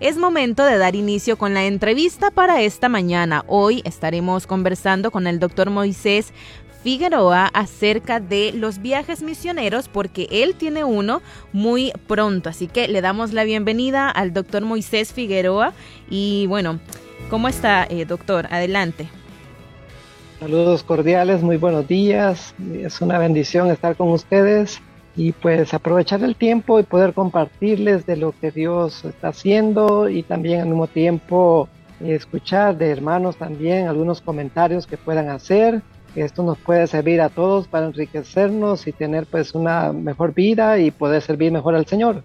Es 0.00 0.16
momento 0.16 0.64
de 0.64 0.78
dar 0.78 0.96
inicio 0.96 1.38
con 1.38 1.54
la 1.54 1.64
entrevista 1.64 2.30
para 2.30 2.62
esta 2.62 2.88
mañana. 2.88 3.44
Hoy 3.46 3.82
estaremos 3.84 4.46
conversando 4.46 5.10
con 5.10 5.26
el 5.26 5.38
doctor 5.38 5.70
Moisés 5.70 6.32
Figueroa 6.82 7.46
acerca 7.54 8.18
de 8.18 8.52
los 8.52 8.82
viajes 8.82 9.22
misioneros 9.22 9.88
porque 9.88 10.26
él 10.30 10.56
tiene 10.56 10.82
uno 10.82 11.22
muy 11.52 11.92
pronto. 12.08 12.50
Así 12.50 12.66
que 12.66 12.88
le 12.88 13.00
damos 13.00 13.32
la 13.32 13.44
bienvenida 13.44 14.10
al 14.10 14.32
doctor 14.32 14.62
Moisés 14.62 15.12
Figueroa. 15.12 15.72
Y 16.10 16.46
bueno, 16.48 16.80
¿cómo 17.30 17.46
está, 17.46 17.86
eh, 17.88 18.04
doctor? 18.04 18.48
Adelante. 18.50 19.08
Saludos 20.40 20.82
cordiales, 20.82 21.40
muy 21.42 21.56
buenos 21.56 21.86
días. 21.86 22.52
Es 22.74 23.00
una 23.00 23.18
bendición 23.18 23.70
estar 23.70 23.94
con 23.94 24.08
ustedes 24.08 24.80
y 25.16 25.32
pues 25.32 25.74
aprovechar 25.74 26.22
el 26.24 26.36
tiempo 26.36 26.80
y 26.80 26.84
poder 26.84 27.12
compartirles 27.12 28.06
de 28.06 28.16
lo 28.16 28.32
que 28.32 28.50
Dios 28.50 29.04
está 29.04 29.28
haciendo 29.28 30.08
y 30.08 30.22
también 30.22 30.62
al 30.62 30.68
mismo 30.68 30.86
tiempo 30.86 31.68
escuchar 32.00 32.76
de 32.78 32.90
hermanos 32.90 33.36
también 33.36 33.86
algunos 33.86 34.20
comentarios 34.20 34.86
que 34.86 34.96
puedan 34.96 35.28
hacer 35.28 35.82
esto 36.14 36.42
nos 36.42 36.58
puede 36.58 36.86
servir 36.86 37.20
a 37.22 37.30
todos 37.30 37.68
para 37.68 37.86
enriquecernos 37.86 38.86
y 38.86 38.92
tener 38.92 39.26
pues 39.26 39.54
una 39.54 39.92
mejor 39.92 40.34
vida 40.34 40.78
y 40.78 40.90
poder 40.90 41.22
servir 41.22 41.50
mejor 41.52 41.74
al 41.74 41.86
Señor. 41.86 42.22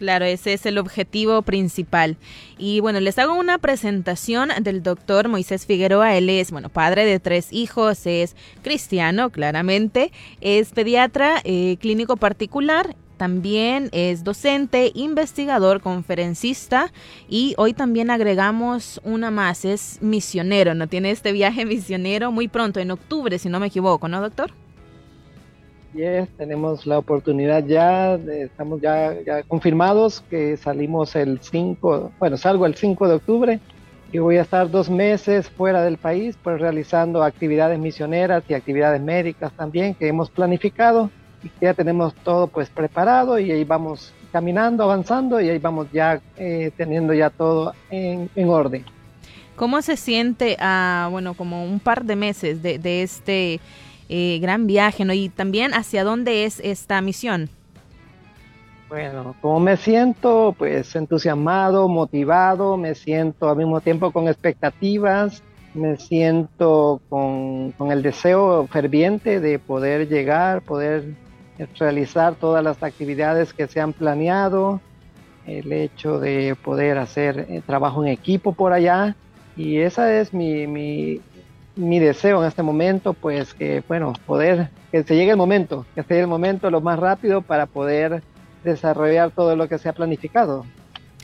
Claro, 0.00 0.24
ese 0.24 0.54
es 0.54 0.64
el 0.64 0.78
objetivo 0.78 1.42
principal. 1.42 2.16
Y 2.56 2.80
bueno, 2.80 3.00
les 3.00 3.18
hago 3.18 3.34
una 3.34 3.58
presentación 3.58 4.48
del 4.62 4.82
doctor 4.82 5.28
Moisés 5.28 5.66
Figueroa. 5.66 6.16
Él 6.16 6.30
es, 6.30 6.52
bueno, 6.52 6.70
padre 6.70 7.04
de 7.04 7.20
tres 7.20 7.52
hijos, 7.52 8.06
es 8.06 8.34
cristiano, 8.62 9.28
claramente, 9.28 10.10
es 10.40 10.70
pediatra, 10.70 11.42
eh, 11.44 11.76
clínico 11.80 12.16
particular 12.16 12.96
también 13.18 13.90
es 13.92 14.24
docente, 14.24 14.90
investigador, 14.94 15.82
conferencista 15.82 16.90
y 17.28 17.52
hoy 17.58 17.74
también 17.74 18.08
agregamos 18.08 19.02
una 19.04 19.30
más, 19.30 19.66
es 19.66 19.98
misionero, 20.00 20.72
¿no? 20.72 20.86
Tiene 20.86 21.10
este 21.10 21.32
viaje 21.32 21.66
misionero 21.66 22.32
muy 22.32 22.48
pronto, 22.48 22.80
en 22.80 22.90
octubre, 22.90 23.38
si 23.38 23.50
no 23.50 23.60
me 23.60 23.66
equivoco, 23.66 24.08
¿no, 24.08 24.22
doctor? 24.22 24.54
Yes, 25.92 26.28
tenemos 26.36 26.86
la 26.86 26.98
oportunidad 26.98 27.64
ya, 27.64 28.14
estamos 28.14 28.80
ya, 28.80 29.12
ya 29.26 29.42
confirmados 29.42 30.22
que 30.30 30.56
salimos 30.56 31.16
el 31.16 31.40
5, 31.40 32.12
bueno, 32.18 32.36
salgo 32.36 32.64
el 32.66 32.76
5 32.76 33.08
de 33.08 33.14
octubre 33.14 33.60
y 34.12 34.18
voy 34.18 34.36
a 34.36 34.42
estar 34.42 34.70
dos 34.70 34.88
meses 34.88 35.50
fuera 35.50 35.82
del 35.82 35.96
país, 35.96 36.36
pues 36.42 36.60
realizando 36.60 37.24
actividades 37.24 37.78
misioneras 37.80 38.44
y 38.48 38.54
actividades 38.54 39.00
médicas 39.00 39.52
también 39.52 39.94
que 39.94 40.06
hemos 40.06 40.30
planificado 40.30 41.10
y 41.42 41.50
ya 41.60 41.74
tenemos 41.74 42.14
todo 42.22 42.46
pues 42.46 42.70
preparado 42.70 43.40
y 43.40 43.50
ahí 43.50 43.64
vamos 43.64 44.12
caminando, 44.30 44.84
avanzando 44.84 45.40
y 45.40 45.50
ahí 45.50 45.58
vamos 45.58 45.88
ya 45.92 46.20
eh, 46.36 46.70
teniendo 46.76 47.14
ya 47.14 47.30
todo 47.30 47.74
en, 47.90 48.30
orden. 48.48 48.84
¿Cómo 49.56 49.82
se 49.82 49.96
siente 49.96 50.56
a, 50.60 51.08
bueno, 51.10 51.34
como 51.34 51.64
un 51.64 51.80
par 51.80 52.04
de 52.04 52.14
meses 52.14 52.62
de, 52.62 52.78
de 52.78 53.02
este 53.02 53.60
eh, 54.12 54.40
gran 54.40 54.66
viaje, 54.66 55.04
¿no? 55.04 55.12
Y 55.12 55.28
también 55.28 55.72
hacia 55.72 56.02
dónde 56.02 56.44
es 56.44 56.58
esta 56.58 57.00
misión. 57.00 57.48
Bueno, 58.88 59.36
como 59.40 59.60
me 59.60 59.76
siento, 59.76 60.52
pues 60.58 60.96
entusiasmado, 60.96 61.88
motivado, 61.88 62.76
me 62.76 62.96
siento 62.96 63.48
al 63.48 63.56
mismo 63.56 63.80
tiempo 63.80 64.10
con 64.10 64.26
expectativas, 64.26 65.44
me 65.74 65.96
siento 65.96 67.00
con, 67.08 67.70
con 67.78 67.92
el 67.92 68.02
deseo 68.02 68.66
ferviente 68.66 69.38
de 69.38 69.60
poder 69.60 70.08
llegar, 70.08 70.62
poder 70.62 71.14
realizar 71.78 72.34
todas 72.34 72.64
las 72.64 72.82
actividades 72.82 73.52
que 73.52 73.68
se 73.68 73.80
han 73.80 73.92
planeado, 73.92 74.80
el 75.46 75.72
hecho 75.72 76.18
de 76.18 76.56
poder 76.56 76.98
hacer 76.98 77.46
eh, 77.48 77.62
trabajo 77.64 78.02
en 78.04 78.10
equipo 78.10 78.54
por 78.54 78.72
allá 78.72 79.14
y 79.56 79.78
ese 79.78 80.20
es 80.20 80.32
mi, 80.32 80.66
mi, 80.66 81.20
mi, 81.80 81.98
deseo 81.98 82.42
en 82.42 82.48
este 82.48 82.62
momento, 82.62 83.14
pues 83.14 83.54
que 83.54 83.82
bueno, 83.88 84.12
poder, 84.26 84.68
que 84.90 85.02
se 85.02 85.16
llegue 85.16 85.32
el 85.32 85.36
momento, 85.36 85.86
que 85.94 86.02
se 86.02 86.14
llegue 86.14 86.22
el 86.22 86.28
momento 86.28 86.70
lo 86.70 86.80
más 86.80 86.98
rápido 86.98 87.42
para 87.42 87.66
poder 87.66 88.22
desarrollar 88.64 89.30
todo 89.30 89.56
lo 89.56 89.68
que 89.68 89.78
se 89.78 89.88
ha 89.88 89.92
planificado. 89.92 90.64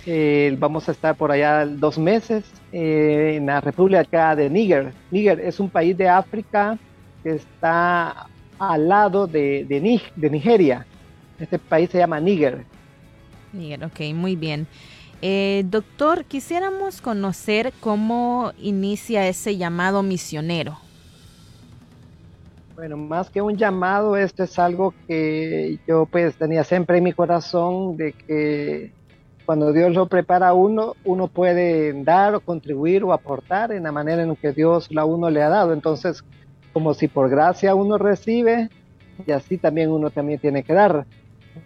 Eh, 0.05 0.55
vamos 0.59 0.89
a 0.89 0.93
estar 0.93 1.17
por 1.17 1.33
allá 1.33 1.67
dos 1.67 1.99
meses 1.99 2.44
eh, 2.72 3.34
en 3.37 3.47
la 3.47 3.61
República 3.61 4.37
de 4.37 4.49
Níger. 4.49 4.93
Níger 5.11 5.41
es 5.41 5.59
un 5.59 5.69
país 5.69 5.97
de 5.97 6.09
África 6.09 6.78
que 7.23 7.31
está 7.33 8.28
al 8.59 8.88
lado 8.88 9.27
de, 9.27 9.65
de, 9.65 10.31
Nigeria. 10.31 10.87
Este 11.38 11.59
país 11.59 11.91
se 11.91 11.99
llama 11.99 12.21
Níger. 12.21 12.65
Níger, 13.53 13.84
ok, 13.84 14.00
muy 14.15 14.37
bien. 14.37 14.67
Eh, 15.22 15.65
doctor, 15.69 16.25
quisiéramos 16.25 17.00
conocer 17.00 17.72
cómo 17.81 18.53
inicia 18.59 19.27
ese 19.27 19.56
llamado 19.56 20.03
misionero. 20.03 20.78
Bueno, 22.75 22.99
más 22.99 23.31
que 23.31 23.41
un 23.41 23.56
llamado, 23.56 24.16
esto 24.19 24.44
es 24.44 24.59
algo 24.59 24.93
que 25.09 25.78
yo 25.88 26.05
pues 26.05 26.37
tenía 26.37 26.62
siempre 26.62 26.99
en 26.99 27.05
mi 27.05 27.12
corazón 27.15 27.97
de 27.97 28.12
que 28.12 28.93
cuando 29.47 29.72
Dios 29.72 29.94
lo 29.94 30.09
prepara 30.09 30.49
a 30.49 30.53
uno, 30.53 30.94
uno 31.05 31.28
puede 31.28 32.03
dar 32.03 32.34
o 32.34 32.41
contribuir 32.41 33.03
o 33.05 33.15
aportar 33.15 33.72
en 33.72 33.84
la 33.84 33.93
manera 33.93 34.22
en 34.22 34.37
que 34.37 34.53
Dios 34.53 34.91
a 34.94 35.05
uno 35.06 35.31
le 35.31 35.43
ha 35.43 35.49
dado. 35.49 35.72
Entonces, 35.72 36.22
como 36.75 36.93
si 36.93 37.09
por 37.09 37.31
gracia 37.31 37.75
uno 37.75 37.97
recibe 37.97 38.69
y 39.26 39.32
así 39.32 39.56
también 39.56 39.91
uno 39.91 40.10
también 40.10 40.38
tiene 40.38 40.62
que 40.62 40.75
dar. 40.75 41.06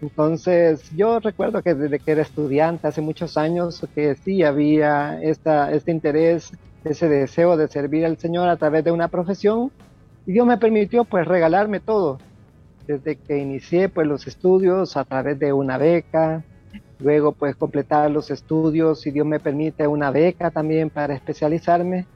Entonces 0.01 0.91
yo 0.97 1.21
recuerdo 1.21 1.63
que 1.63 1.75
desde 1.75 1.99
que 1.99 2.13
era 2.13 2.23
estudiante 2.23 2.87
hace 2.87 3.01
muchos 3.01 3.37
años 3.37 3.87
que 3.95 4.15
sí 4.15 4.43
había 4.43 5.21
esta, 5.23 5.73
este 5.73 5.91
interés, 5.91 6.53
ese 6.85 7.09
deseo 7.09 7.57
de 7.57 7.69
servir 7.69 8.07
al 8.07 8.19
Señor 8.19 8.49
a 8.49 8.57
través 8.57 8.85
de 8.85 8.93
una 8.93 9.09
profesión 9.09 9.71
y 10.27 10.33
Dios 10.33 10.47
me 10.47 10.59
permitió 10.59 11.05
pues 11.05 11.27
regalarme 11.27 11.81
todo. 11.81 12.19
Desde 12.87 13.17
que 13.17 13.39
inicié 13.39 13.89
pues 13.89 14.07
los 14.07 14.27
estudios 14.27 14.97
a 14.97 15.05
través 15.05 15.39
de 15.39 15.53
una 15.53 15.79
beca, 15.79 16.45
luego 16.99 17.33
pues 17.33 17.57
completar 17.57 18.11
los 18.11 18.31
estudios 18.31 19.07
y 19.07 19.11
Dios 19.11 19.27
me 19.27 19.41
permite 19.41 19.87
una 19.87 20.11
beca 20.11 20.51
también 20.51 20.91
para 20.91 21.15
especializarme 21.15 22.07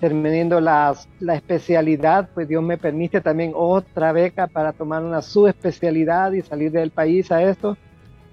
terminando 0.00 0.60
la, 0.60 0.96
especialidad, 1.34 2.30
pues 2.34 2.48
Dios 2.48 2.62
me 2.62 2.78
permite 2.78 3.20
también 3.20 3.52
otra 3.54 4.12
beca 4.12 4.46
para 4.46 4.72
tomar 4.72 5.04
una 5.04 5.20
subespecialidad 5.20 6.32
y 6.32 6.40
salir 6.40 6.72
del 6.72 6.90
país 6.90 7.30
a 7.30 7.42
esto, 7.42 7.76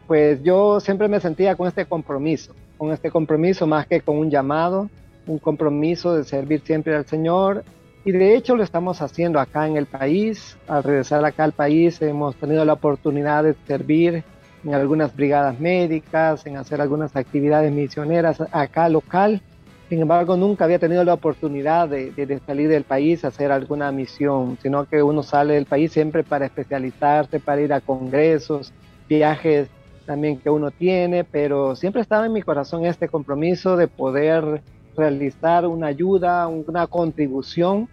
pues 0.08 0.42
yo 0.42 0.80
siempre 0.80 1.10
me 1.10 1.20
sentía 1.20 1.56
con 1.56 1.68
este 1.68 1.86
compromiso, 1.86 2.56
con 2.78 2.94
este 2.94 3.12
compromiso 3.12 3.68
más 3.68 3.86
que 3.86 4.00
con 4.00 4.18
un 4.18 4.32
llamado, 4.32 4.90
un 5.28 5.40
compromiso 5.40 6.16
de 6.16 6.24
servir 6.24 6.62
siempre 6.64 6.96
al 6.96 7.06
Señor. 7.06 7.66
Y 8.06 8.14
de 8.14 8.38
hecho 8.38 8.56
lo 8.56 8.64
estamos 8.64 9.02
haciendo 9.02 9.38
acá 9.38 9.68
en 9.68 9.76
el 9.76 9.86
país. 9.86 10.58
Al 10.70 10.84
regresar 10.84 11.26
acá 11.26 11.44
al 11.44 11.52
país 11.52 12.02
hemos 12.02 12.38
tenido 12.38 12.64
la 12.64 12.74
oportunidad 12.74 13.44
de 13.44 13.54
servir 13.68 14.24
en 14.64 14.74
algunas 14.74 15.14
brigadas 15.14 15.60
médicas, 15.60 16.46
en 16.46 16.56
hacer 16.56 16.80
algunas 16.80 17.14
actividades 17.18 17.74
misioneras 17.74 18.42
acá 18.54 18.88
local 18.88 19.42
sin 19.90 20.02
embargo, 20.02 20.36
nunca 20.36 20.66
había 20.66 20.80
tenido 20.80 21.04
la 21.04 21.14
oportunidad 21.14 21.88
de, 21.88 22.42
salir 22.46 22.70
del 22.70 22.84
país 22.84 23.24
a 23.24 23.30
hacer 23.30 23.52
alguna 23.52 23.92
misión, 23.92 24.58
sino 24.62 24.86
que 24.86 25.02
uno 25.02 25.24
sale 25.24 25.54
del 25.54 25.66
país 25.66 25.92
siempre 25.92 26.24
para 26.24 26.46
especializarse, 26.46 27.40
para 27.40 27.62
ir 27.62 27.74
a 27.74 27.82
congresos, 27.82 28.74
viajes 29.08 29.70
también 30.06 30.40
que 30.40 30.50
uno 30.50 30.72
tiene, 30.72 31.24
pero 31.24 31.76
siempre 31.76 32.02
estaba 32.02 32.26
en 32.26 32.34
mi 32.34 32.42
corazón 32.42 32.86
este 32.86 33.08
compromiso 33.08 33.78
de 33.78 33.88
poder 33.88 34.62
realizar 34.96 35.68
una 35.68 35.88
ayuda, 35.88 36.48
una 36.48 36.88
contribución 36.88 37.88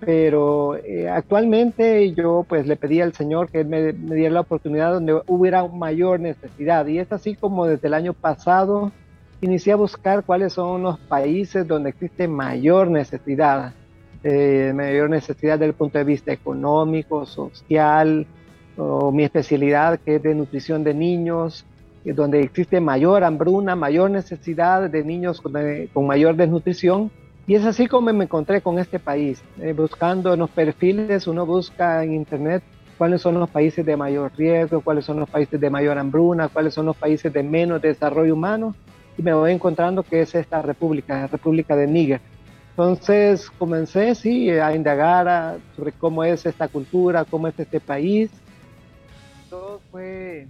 pero 0.00 0.76
eh, 0.76 1.08
actualmente 1.08 2.12
yo 2.12 2.44
pues 2.48 2.66
le 2.66 2.76
pedí 2.76 3.00
al 3.00 3.14
Señor 3.14 3.50
que 3.50 3.64
me, 3.64 3.92
diera 3.92 4.34
la 4.34 4.40
oportunidad 4.40 4.92
donde 4.92 5.20
hubiera 5.26 5.66
mayor 5.66 6.20
necesidad 6.20 6.86
y 6.86 6.98
es 6.98 7.10
así 7.12 7.34
como 7.34 7.66
desde 7.66 7.88
el 7.88 7.94
año 7.94 8.12
pasado 8.12 8.92
inicié 9.40 9.72
a 9.72 9.76
buscar 9.76 10.24
cuáles 10.24 10.52
son 10.52 10.82
los 10.82 10.98
países 10.98 11.66
donde 11.66 11.90
existe 11.90 12.26
mayor 12.28 12.90
necesidad, 12.90 13.72
eh, 14.24 14.72
mayor 14.74 15.10
necesidad 15.10 15.54
desde 15.54 15.66
el 15.66 15.74
punto 15.74 15.98
de 15.98 16.04
vista 16.04 16.32
económico, 16.32 17.24
social, 17.26 18.26
o 18.76 19.10
mi 19.10 19.24
especialidad 19.24 19.98
que 20.00 20.16
es 20.16 20.22
de 20.22 20.34
nutrición 20.34 20.84
de 20.84 20.94
niños, 20.94 21.64
donde 22.04 22.40
existe 22.40 22.80
mayor 22.80 23.24
hambruna, 23.24 23.76
mayor 23.76 24.10
necesidad 24.10 24.88
de 24.88 25.04
niños 25.04 25.40
con, 25.40 25.56
eh, 25.56 25.88
con 25.92 26.06
mayor 26.06 26.36
desnutrición. 26.36 27.10
Y 27.46 27.54
es 27.54 27.64
así 27.64 27.86
como 27.86 28.12
me 28.12 28.24
encontré 28.24 28.60
con 28.60 28.78
este 28.78 28.98
país, 28.98 29.42
eh, 29.60 29.72
buscando 29.72 30.34
en 30.34 30.40
los 30.40 30.50
perfiles, 30.50 31.26
uno 31.26 31.46
busca 31.46 32.04
en 32.04 32.14
internet 32.14 32.62
cuáles 32.98 33.22
son 33.22 33.38
los 33.38 33.48
países 33.48 33.86
de 33.86 33.96
mayor 33.96 34.32
riesgo, 34.36 34.80
cuáles 34.80 35.04
son 35.04 35.20
los 35.20 35.30
países 35.30 35.58
de 35.60 35.70
mayor 35.70 35.98
hambruna, 35.98 36.48
cuáles 36.48 36.74
son 36.74 36.86
los 36.86 36.96
países 36.96 37.32
de 37.32 37.42
menos 37.42 37.80
desarrollo 37.80 38.34
humano, 38.34 38.74
y 39.18 39.22
me 39.22 39.34
voy 39.34 39.52
encontrando 39.52 40.02
que 40.04 40.22
es 40.22 40.34
esta 40.34 40.62
república, 40.62 41.22
la 41.22 41.26
República 41.26 41.74
de 41.76 41.88
Níger. 41.88 42.20
Entonces 42.70 43.50
comencé, 43.58 44.14
sí, 44.14 44.48
a 44.50 44.74
indagar 44.74 45.58
sobre 45.76 45.90
cómo 45.90 46.22
es 46.22 46.46
esta 46.46 46.68
cultura, 46.68 47.24
cómo 47.24 47.48
es 47.48 47.58
este 47.58 47.80
país. 47.80 48.30
Todo 49.50 49.80
fue 49.90 50.46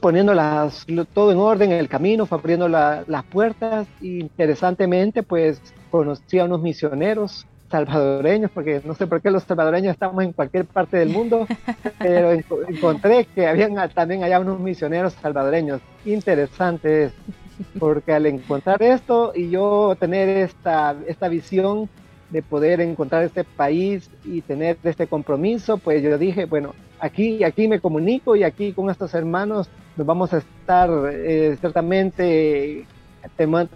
poniendo 0.00 0.32
las, 0.32 0.86
todo 1.12 1.32
en 1.32 1.38
orden 1.38 1.72
en 1.72 1.78
el 1.78 1.88
camino, 1.88 2.24
fue 2.24 2.38
abriendo 2.38 2.66
las 2.66 3.24
puertas. 3.30 3.86
Y 4.00 4.20
interesantemente, 4.20 5.22
pues 5.22 5.60
conocí 5.90 6.38
a 6.38 6.46
unos 6.46 6.62
misioneros 6.62 7.46
salvadoreños, 7.70 8.50
porque 8.50 8.80
no 8.84 8.94
sé 8.94 9.06
por 9.06 9.20
qué 9.20 9.30
los 9.30 9.42
salvadoreños 9.42 9.92
estamos 9.92 10.22
en 10.24 10.32
cualquier 10.32 10.64
parte 10.64 10.96
del 10.96 11.10
mundo, 11.10 11.46
pero 11.98 12.32
encontré 12.32 13.26
que 13.34 13.46
habían 13.46 13.76
también 13.90 14.24
allá 14.24 14.40
unos 14.40 14.60
misioneros 14.60 15.14
salvadoreños. 15.14 15.80
Interesantes, 16.04 17.12
porque 17.78 18.12
al 18.12 18.26
encontrar 18.26 18.82
esto 18.82 19.32
y 19.34 19.50
yo 19.50 19.96
tener 19.98 20.28
esta, 20.28 20.96
esta 21.06 21.28
visión 21.28 21.88
de 22.30 22.42
poder 22.42 22.80
encontrar 22.80 23.24
este 23.24 23.44
país 23.44 24.10
y 24.24 24.42
tener 24.42 24.78
este 24.84 25.06
compromiso, 25.06 25.78
pues 25.78 26.02
yo 26.02 26.18
dije, 26.18 26.44
bueno, 26.44 26.74
aquí, 27.00 27.42
aquí 27.44 27.68
me 27.68 27.80
comunico 27.80 28.36
y 28.36 28.44
aquí 28.44 28.72
con 28.72 28.90
estos 28.90 29.14
hermanos 29.14 29.68
nos 29.96 30.06
vamos 30.06 30.32
a 30.32 30.38
estar 30.38 30.90
eh, 31.10 31.56
ciertamente 31.60 32.86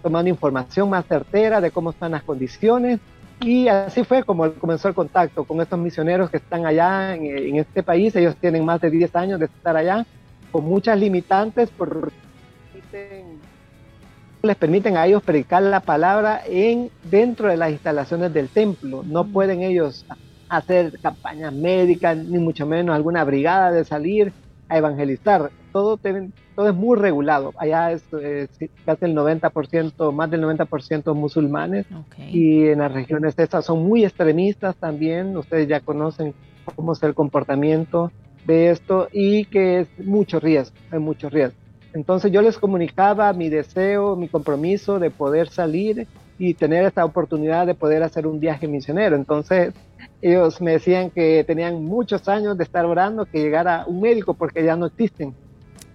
tomando 0.01 0.29
información 0.29 0.89
más 0.89 1.05
certera 1.05 1.61
de 1.61 1.71
cómo 1.71 1.91
están 1.91 2.11
las 2.11 2.23
condiciones. 2.23 2.99
Y 3.43 3.67
así 3.67 4.03
fue 4.03 4.23
como 4.23 4.49
comenzó 4.53 4.87
el 4.87 4.93
contacto 4.93 5.43
con 5.43 5.59
estos 5.59 5.77
misioneros 5.77 6.29
que 6.29 6.37
están 6.37 6.65
allá 6.65 7.15
en, 7.15 7.57
este 7.57 7.83
país. 7.83 8.15
Ellos 8.15 8.35
tienen 8.37 8.63
más 8.63 8.79
de 8.79 8.89
10 8.89 9.15
años 9.15 9.39
de 9.39 9.45
estar 9.45 9.75
allá, 9.75 10.05
con 10.51 10.63
muchas 10.63 10.97
limitantes, 10.97 11.69
por 11.69 12.11
les 14.43 14.57
permiten 14.57 14.97
a 14.97 15.05
ellos 15.05 15.23
predicar 15.23 15.63
la 15.63 15.79
palabra 15.79 16.41
en 16.45 16.89
dentro 17.03 17.47
de 17.47 17.57
las 17.57 17.71
instalaciones 17.71 18.33
del 18.33 18.49
templo. 18.49 19.03
No 19.05 19.25
pueden 19.25 19.61
ellos 19.61 20.05
hacer 20.49 20.99
campañas 21.01 21.53
médicas, 21.53 22.17
ni 22.17 22.39
mucho 22.39 22.65
menos 22.65 22.95
alguna 22.95 23.23
brigada 23.23 23.71
de 23.71 23.85
salir 23.85 24.33
a 24.69 24.77
evangelizar. 24.77 25.49
Todo, 25.73 25.99
todo 26.55 26.69
es 26.69 26.75
muy 26.75 26.97
regulado. 26.97 27.51
Allá 27.57 27.91
es, 27.91 28.03
casi 28.85 29.05
el 29.05 29.15
90%, 29.15 30.13
más 30.13 30.31
del 30.31 30.43
90% 30.43 31.13
musulmanes. 31.13 31.85
Y 32.31 32.67
en 32.67 32.79
las 32.79 32.93
regiones 32.93 33.37
estas 33.37 33.65
son 33.65 33.83
muy 33.83 34.05
extremistas 34.05 34.75
también. 34.77 35.35
Ustedes 35.35 35.67
ya 35.67 35.81
conocen 35.81 36.33
cómo 36.75 36.93
es 36.93 37.03
el 37.03 37.13
comportamiento 37.13 38.11
de 38.45 38.69
esto 38.69 39.09
y 39.11 39.45
que 39.45 39.81
es 39.81 39.87
mucho 39.99 40.39
riesgo, 40.39 40.75
hay 40.91 40.99
mucho 40.99 41.29
riesgo. 41.29 41.57
Entonces 41.93 42.31
yo 42.31 42.41
les 42.41 42.57
comunicaba 42.57 43.31
mi 43.33 43.49
deseo, 43.49 44.15
mi 44.15 44.27
compromiso 44.27 44.99
de 44.99 45.11
poder 45.11 45.49
salir 45.49 46.07
y 46.39 46.55
tener 46.55 46.85
esta 46.85 47.05
oportunidad 47.05 47.67
de 47.67 47.75
poder 47.75 48.03
hacer 48.03 48.25
un 48.25 48.39
viaje 48.39 48.67
misionero. 48.67 49.15
Entonces 49.15 49.73
ellos 50.21 50.59
me 50.61 50.71
decían 50.71 51.09
que 51.11 51.43
tenían 51.45 51.83
muchos 51.83 52.27
años 52.27 52.57
de 52.57 52.63
estar 52.63 52.85
orando 52.85 53.25
que 53.25 53.41
llegara 53.41 53.85
un 53.85 54.01
médico 54.01 54.33
porque 54.33 54.63
ya 54.63 54.75
no 54.75 54.87
existen. 54.87 55.35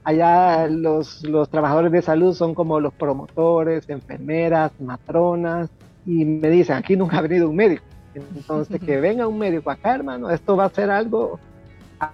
Allá 0.08 0.68
los, 0.68 1.22
los 1.22 1.50
trabajadores 1.50 1.92
de 1.92 2.00
salud 2.00 2.34
son 2.34 2.54
como 2.54 2.80
los 2.80 2.94
promotores, 2.94 3.86
enfermeras, 3.90 4.72
matronas, 4.80 5.68
y 6.06 6.24
me 6.24 6.48
dicen, 6.48 6.76
aquí 6.76 6.96
nunca 6.96 7.18
ha 7.18 7.20
venido 7.20 7.50
un 7.50 7.56
médico. 7.56 7.84
Entonces, 8.14 8.80
que 8.80 8.98
venga 9.02 9.28
un 9.28 9.38
médico 9.38 9.70
acá, 9.70 9.96
hermano, 9.96 10.30
esto 10.30 10.56
va 10.56 10.64
a 10.64 10.70
ser 10.70 10.88
algo 10.88 11.38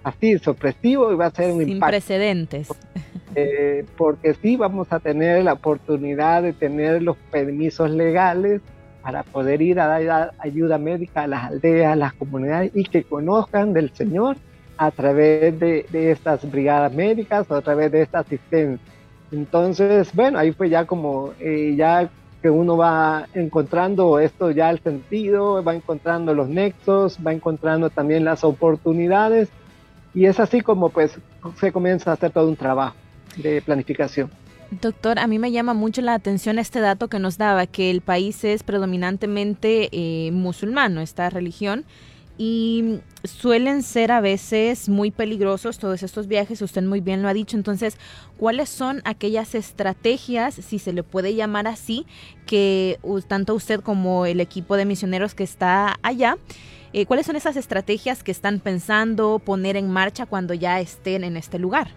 así, 0.03 0.37
sorpresivo 0.41 1.13
y 1.13 1.15
va 1.15 1.27
a 1.27 1.31
ser 1.31 1.53
un 1.53 1.65
Sin 1.65 1.79
precedentes. 1.79 2.69
Eh, 3.37 3.85
porque 3.97 4.35
sí 4.35 4.57
vamos 4.57 4.93
a 4.93 4.99
tener 4.99 5.45
la 5.45 5.53
oportunidad 5.53 6.43
de 6.43 6.53
tener 6.53 7.01
los 7.01 7.17
permisos 7.31 7.91
legales 7.91 8.61
para 9.03 9.23
poder 9.23 9.63
ir 9.63 9.79
a 9.79 9.87
dar 9.87 10.33
ayuda 10.41 10.79
médica 10.79 11.23
a 11.23 11.27
las 11.29 11.45
aldeas, 11.45 11.93
a 11.93 11.97
las 11.97 12.13
comunidades 12.15 12.73
y 12.75 12.83
que 12.83 13.05
conozcan 13.05 13.73
del 13.73 13.95
Señor 13.95 14.37
a 14.77 14.91
través 14.91 15.59
de, 15.59 15.87
estas 15.93 16.51
brigadas 16.51 16.93
médicas 16.93 17.47
o 17.51 17.55
a 17.55 17.63
través 17.63 17.93
de 17.93 18.03
esta 18.03 18.21
asistencia. 18.21 18.85
Entonces, 19.33 20.15
bueno, 20.15 20.39
ahí 20.39 20.53
fue 20.53 20.69
ya 20.69 20.85
como, 20.85 21.33
eh, 21.41 21.75
ya 21.77 22.11
que 22.43 22.51
uno 22.51 22.77
va 22.77 23.27
encontrando 23.33 24.19
esto 24.19 24.51
ya 24.51 24.71
el 24.71 24.79
sentido, 24.81 25.65
va 25.65 25.75
encontrando 25.75 26.35
los 26.35 26.49
nexos, 26.49 27.19
va 27.27 27.33
encontrando 27.33 27.89
también 27.89 28.25
las 28.25 28.45
oportunidades 28.45 29.49
y 30.15 30.27
es 30.27 30.39
así 30.39 30.61
como 30.61 30.91
pues 30.91 31.19
se 31.59 31.73
comienza 31.73 32.11
a 32.11 32.15
hacer 32.15 32.33
todo 32.33 32.49
un 32.49 32.57
trabajo 32.57 32.97
de 33.37 33.63
planificación. 33.63 34.31
Doctor, 34.71 35.19
a 35.19 35.27
mí 35.27 35.39
me 35.39 35.53
llama 35.53 35.75
mucho 35.75 36.03
la 36.03 36.15
atención 36.15 36.59
este 36.59 36.81
dato 36.81 37.09
que 37.09 37.19
nos 37.19 37.39
daba, 37.39 37.67
que 37.67 37.91
el 37.91 38.01
país 38.01 38.45
es 38.45 38.63
predominantemente 38.63 39.89
eh, 39.93 40.31
musulmán, 40.33 40.99
esta 40.99 41.31
religión, 41.31 41.85
y 42.37 43.01
suelen 43.23 43.83
ser 43.83 44.11
a 44.11 44.21
veces 44.21 44.89
muy 44.89 45.11
peligrosos 45.11 45.79
todos 45.79 46.03
estos 46.03 46.27
viajes, 46.27 46.61
usted 46.63 46.83
muy 46.83 47.01
bien 47.01 47.23
lo 47.23 47.29
ha 47.29 47.35
dicho, 47.35 47.57
entonces, 47.57 47.97
¿cuáles 48.37 48.69
son 48.69 49.03
aquellas 49.05 49.55
estrategias, 49.55 50.55
si 50.55 50.79
se 50.79 50.93
le 50.93 51.03
puede 51.03 51.35
llamar 51.35 51.67
así, 51.67 52.07
que 52.47 52.99
tanto 53.29 53.55
usted 53.55 53.81
como 53.81 54.27
el 54.27 54.41
equipo 54.41 54.77
de 54.77 54.85
misioneros 54.85 55.35
que 55.35 55.45
está 55.45 55.99
allá, 56.03 56.37
eh, 56.93 57.07
cuáles 57.07 57.27
son 57.27 57.37
esas 57.37 57.57
estrategias 57.57 58.23
que 58.23 58.33
están 58.33 58.61
pensando 58.61 59.39
poner 59.39 59.77
en 59.77 59.91
marcha 59.91 60.27
cuando 60.27 60.55
ya 60.55 60.81
estén 60.81 61.25
en 61.25 61.37
este 61.37 61.59
lugar? 61.59 61.89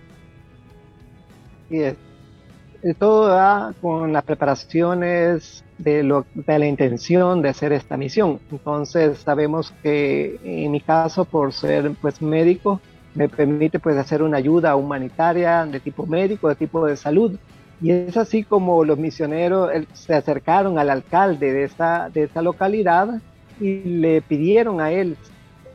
Todo 2.93 3.29
va 3.29 3.73
con 3.81 4.13
las 4.13 4.23
preparaciones 4.23 5.63
de, 5.77 6.03
lo, 6.03 6.25
de 6.33 6.59
la 6.59 6.67
intención 6.67 7.41
de 7.41 7.49
hacer 7.49 7.73
esta 7.73 7.97
misión. 7.97 8.39
Entonces 8.51 9.19
sabemos 9.19 9.73
que 9.83 10.39
en 10.43 10.71
mi 10.71 10.81
caso, 10.81 11.25
por 11.25 11.53
ser 11.53 11.91
pues 12.01 12.21
médico, 12.21 12.81
me 13.15 13.29
permite 13.29 13.79
pues 13.79 13.97
hacer 13.97 14.21
una 14.21 14.37
ayuda 14.37 14.75
humanitaria 14.75 15.65
de 15.65 15.79
tipo 15.79 16.05
médico, 16.05 16.49
de 16.49 16.55
tipo 16.55 16.85
de 16.85 16.95
salud. 16.95 17.37
Y 17.81 17.91
es 17.91 18.17
así 18.17 18.43
como 18.43 18.83
los 18.83 18.97
misioneros 18.97 19.71
se 19.93 20.13
acercaron 20.13 20.79
al 20.79 20.89
alcalde 20.89 21.53
de 21.53 21.63
esta, 21.63 22.09
localidad 22.41 23.21
y 23.59 23.81
le 23.83 24.21
pidieron 24.21 24.81
a 24.81 24.91
él 24.91 25.17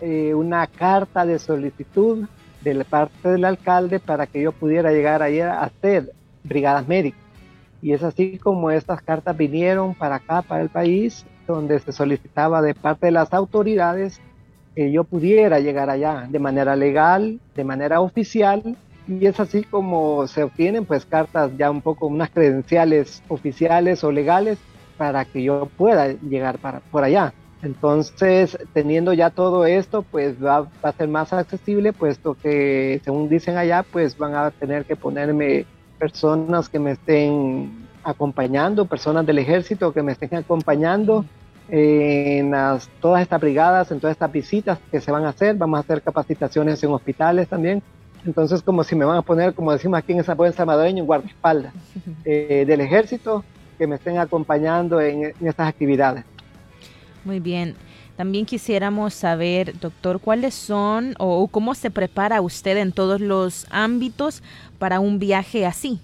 eh, 0.00 0.34
una 0.34 0.66
carta 0.66 1.26
de 1.26 1.38
solicitud 1.38 2.26
de 2.62 2.84
parte 2.84 3.28
del 3.28 3.44
alcalde 3.44 3.98
para 3.98 4.26
que 4.26 4.42
yo 4.42 4.52
pudiera 4.52 4.92
llegar 4.92 5.22
ayer 5.22 5.48
a 5.48 5.62
hacer 5.62 6.12
brigadas 6.44 6.86
médicas. 6.88 7.20
Y 7.80 7.92
es 7.92 8.02
así 8.02 8.38
como 8.38 8.70
estas 8.70 9.02
cartas 9.02 9.36
vinieron 9.36 9.94
para 9.94 10.16
acá, 10.16 10.42
para 10.42 10.62
el 10.62 10.68
país, 10.68 11.26
donde 11.46 11.80
se 11.80 11.92
solicitaba 11.92 12.62
de 12.62 12.74
parte 12.74 13.06
de 13.06 13.12
las 13.12 13.32
autoridades 13.32 14.20
que 14.74 14.92
yo 14.92 15.04
pudiera 15.04 15.60
llegar 15.60 15.90
allá 15.90 16.26
de 16.30 16.38
manera 16.38 16.76
legal, 16.76 17.40
de 17.54 17.64
manera 17.64 18.00
oficial, 18.00 18.76
y 19.08 19.26
es 19.26 19.40
así 19.40 19.64
como 19.64 20.26
se 20.28 20.44
obtienen 20.44 20.84
pues 20.84 21.04
cartas 21.04 21.50
ya 21.58 21.70
un 21.70 21.82
poco 21.82 22.06
unas 22.06 22.30
credenciales 22.30 23.22
oficiales 23.28 24.04
o 24.04 24.12
legales 24.12 24.58
para 24.96 25.24
que 25.24 25.42
yo 25.42 25.68
pueda 25.76 26.12
llegar 26.12 26.58
para 26.58 26.80
por 26.80 27.02
allá. 27.02 27.34
Entonces, 27.62 28.58
teniendo 28.72 29.12
ya 29.12 29.30
todo 29.30 29.66
esto, 29.66 30.02
pues 30.02 30.42
va, 30.42 30.62
va, 30.62 30.88
a 30.88 30.92
ser 30.92 31.08
más 31.08 31.32
accesible, 31.32 31.92
puesto 31.92 32.34
que, 32.34 33.00
según 33.04 33.28
dicen 33.28 33.56
allá, 33.56 33.84
pues 33.84 34.18
van 34.18 34.34
a 34.34 34.50
tener 34.50 34.84
que 34.84 34.96
ponerme 34.96 35.64
personas 36.02 36.68
que 36.68 36.80
me 36.80 36.90
estén 36.90 37.86
acompañando, 38.02 38.86
personas 38.86 39.24
del 39.24 39.38
ejército 39.38 39.92
que 39.92 40.02
me 40.02 40.10
estén 40.10 40.34
acompañando 40.34 41.24
en 41.68 42.50
las, 42.50 42.88
todas 43.00 43.22
estas 43.22 43.40
brigadas, 43.40 43.92
en 43.92 44.00
todas 44.00 44.16
estas 44.16 44.32
visitas 44.32 44.80
que 44.90 45.00
se 45.00 45.12
van 45.12 45.24
a 45.24 45.28
hacer. 45.28 45.54
Vamos 45.54 45.76
a 45.76 45.80
hacer 45.82 46.02
capacitaciones 46.02 46.82
en 46.82 46.90
hospitales 46.90 47.46
también. 47.46 47.84
Entonces, 48.26 48.62
como 48.62 48.82
si 48.82 48.96
me 48.96 49.04
van 49.04 49.18
a 49.18 49.22
poner, 49.22 49.54
como 49.54 49.70
decimos 49.70 49.96
aquí 49.96 50.10
en 50.10 50.18
esa 50.18 50.34
buen 50.34 50.52
salvadoreño, 50.52 51.04
un 51.04 51.06
guardaespaldas 51.06 51.72
eh, 52.24 52.64
del 52.66 52.80
ejército 52.80 53.44
que 53.78 53.86
me 53.86 53.94
estén 53.94 54.18
acompañando 54.18 55.00
en, 55.00 55.26
en 55.26 55.46
estas 55.46 55.68
actividades. 55.68 56.24
Muy 57.24 57.38
bien. 57.38 57.76
También 58.16 58.44
quisiéramos 58.44 59.14
saber, 59.14 59.78
doctor, 59.80 60.20
cuáles 60.20 60.54
son 60.54 61.14
o 61.18 61.48
cómo 61.48 61.74
se 61.74 61.90
prepara 61.90 62.40
usted 62.40 62.76
en 62.76 62.92
todos 62.92 63.20
los 63.20 63.66
ámbitos 63.70 64.42
para 64.82 64.98
un 64.98 65.20
viaje 65.20 65.64
así. 65.64 66.00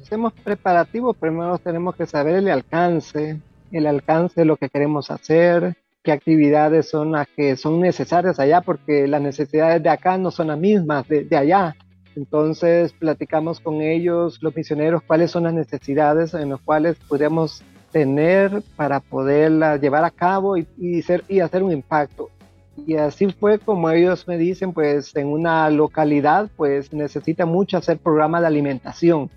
Hacemos 0.00 0.32
preparativos, 0.32 1.14
primero 1.14 1.58
tenemos 1.58 1.94
que 1.94 2.06
saber 2.06 2.36
el 2.36 2.48
alcance, 2.48 3.38
el 3.70 3.86
alcance 3.86 4.40
de 4.40 4.44
lo 4.46 4.56
que 4.56 4.70
queremos 4.70 5.10
hacer, 5.10 5.76
qué 6.02 6.10
actividades 6.10 6.88
son 6.88 7.12
las 7.12 7.28
que 7.36 7.56
son 7.56 7.80
necesarias 7.80 8.40
allá, 8.40 8.62
porque 8.62 9.06
las 9.06 9.20
necesidades 9.20 9.82
de 9.82 9.90
acá 9.90 10.16
no 10.16 10.30
son 10.30 10.46
las 10.46 10.58
mismas 10.58 11.06
de, 11.06 11.36
allá. 11.36 11.76
Entonces 12.16 12.94
platicamos 12.94 13.60
con 13.60 13.82
ellos, 13.82 14.38
los 14.40 14.56
misioneros, 14.56 15.02
cuáles 15.02 15.32
son 15.32 15.42
las 15.42 15.52
necesidades 15.52 16.32
en 16.32 16.48
las 16.48 16.62
cuales 16.62 16.96
podemos 17.06 17.62
tener 17.90 18.62
para 18.74 19.00
poderlas 19.00 19.82
llevar 19.82 20.06
a 20.06 20.10
cabo 20.10 20.56
y 20.56 21.00
hacer 21.02 21.62
un 21.62 21.72
impacto. 21.72 22.30
Y 22.76 22.96
así 22.96 23.30
fue 23.30 23.58
como 23.58 23.90
ellos 23.90 24.26
me 24.26 24.38
dicen, 24.38 24.72
pues 24.72 25.14
en 25.14 25.28
una 25.28 25.68
localidad 25.70 26.50
pues 26.56 26.92
necesita 26.92 27.46
mucho 27.46 27.76
hacer 27.76 27.98
programa 27.98 28.40
de 28.40 28.46
alimentación. 28.46 29.30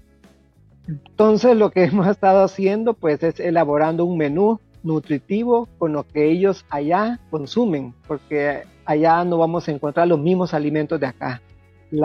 Entonces 0.87 1.55
lo 1.57 1.71
que 1.71 1.83
hemos 1.85 2.07
estado 2.07 2.43
haciendo 2.43 2.93
pues 2.93 3.21
es 3.23 3.39
elaborando 3.39 4.05
un 4.05 4.17
menú 4.17 4.59
nutritivo 4.83 5.67
con 5.77 5.93
lo 5.93 6.07
que 6.07 6.31
ellos 6.31 6.65
allá 6.69 7.19
consumen, 7.29 7.93
porque 8.07 8.63
allá 8.85 9.23
no 9.23 9.37
vamos 9.37 9.67
a 9.67 9.71
encontrar 9.71 10.07
los 10.07 10.19
mismos 10.19 10.53
alimentos 10.53 10.99
de 10.99 11.07
acá. 11.07 11.41
El 11.91 12.03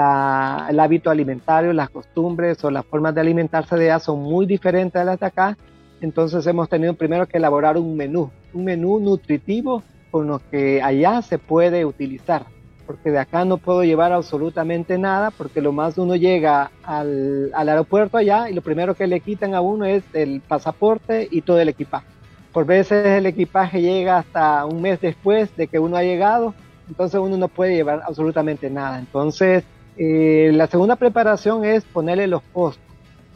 hábito 0.80 1.10
alimentario, 1.10 1.72
las 1.72 1.90
costumbres 1.90 2.62
o 2.64 2.70
las 2.70 2.84
formas 2.86 3.14
de 3.14 3.20
alimentarse 3.20 3.76
de 3.76 3.90
allá 3.90 3.98
son 3.98 4.20
muy 4.22 4.46
diferentes 4.46 5.00
a 5.00 5.04
las 5.04 5.20
de 5.20 5.26
acá. 5.26 5.56
Entonces 6.00 6.46
hemos 6.46 6.68
tenido 6.68 6.94
primero 6.94 7.26
que 7.26 7.36
elaborar 7.36 7.76
un 7.76 7.96
menú, 7.96 8.30
un 8.54 8.64
menú 8.64 8.98
nutritivo 8.98 9.82
con 10.10 10.26
lo 10.26 10.40
que 10.50 10.82
allá 10.82 11.22
se 11.22 11.38
puede 11.38 11.84
utilizar, 11.84 12.46
porque 12.86 13.10
de 13.10 13.18
acá 13.18 13.44
no 13.44 13.58
puedo 13.58 13.84
llevar 13.84 14.12
absolutamente 14.12 14.98
nada, 14.98 15.30
porque 15.30 15.60
lo 15.60 15.72
más 15.72 15.96
uno 15.98 16.16
llega 16.16 16.70
al, 16.82 17.52
aeropuerto 17.54 18.16
allá 18.16 18.50
y 18.50 18.54
lo 18.54 18.62
primero 18.62 18.94
que 18.94 19.06
le 19.06 19.20
quitan 19.20 19.54
a 19.54 19.60
uno 19.60 19.84
es 19.84 20.02
el 20.12 20.40
pasaporte 20.40 21.28
y 21.30 21.42
todo 21.42 21.60
el 21.60 21.68
equipaje. 21.68 22.06
Por 22.52 22.66
veces 22.66 23.06
el 23.06 23.26
equipaje 23.26 23.80
llega 23.80 24.18
hasta 24.18 24.64
un 24.66 24.82
mes 24.82 25.00
después 25.00 25.54
de 25.56 25.68
que 25.68 25.78
uno 25.78 25.96
ha 25.96 26.02
llegado, 26.02 26.54
entonces 26.88 27.20
uno 27.20 27.36
no 27.36 27.48
puede 27.48 27.76
llevar 27.76 28.02
absolutamente 28.04 28.68
nada. 28.68 28.98
Entonces, 28.98 29.62
eh, 29.96 30.50
la 30.52 30.66
segunda 30.66 30.96
preparación 30.96 31.64
es 31.64 31.84
ponerle 31.84 32.26
los 32.26 32.42
costos. 32.52 32.89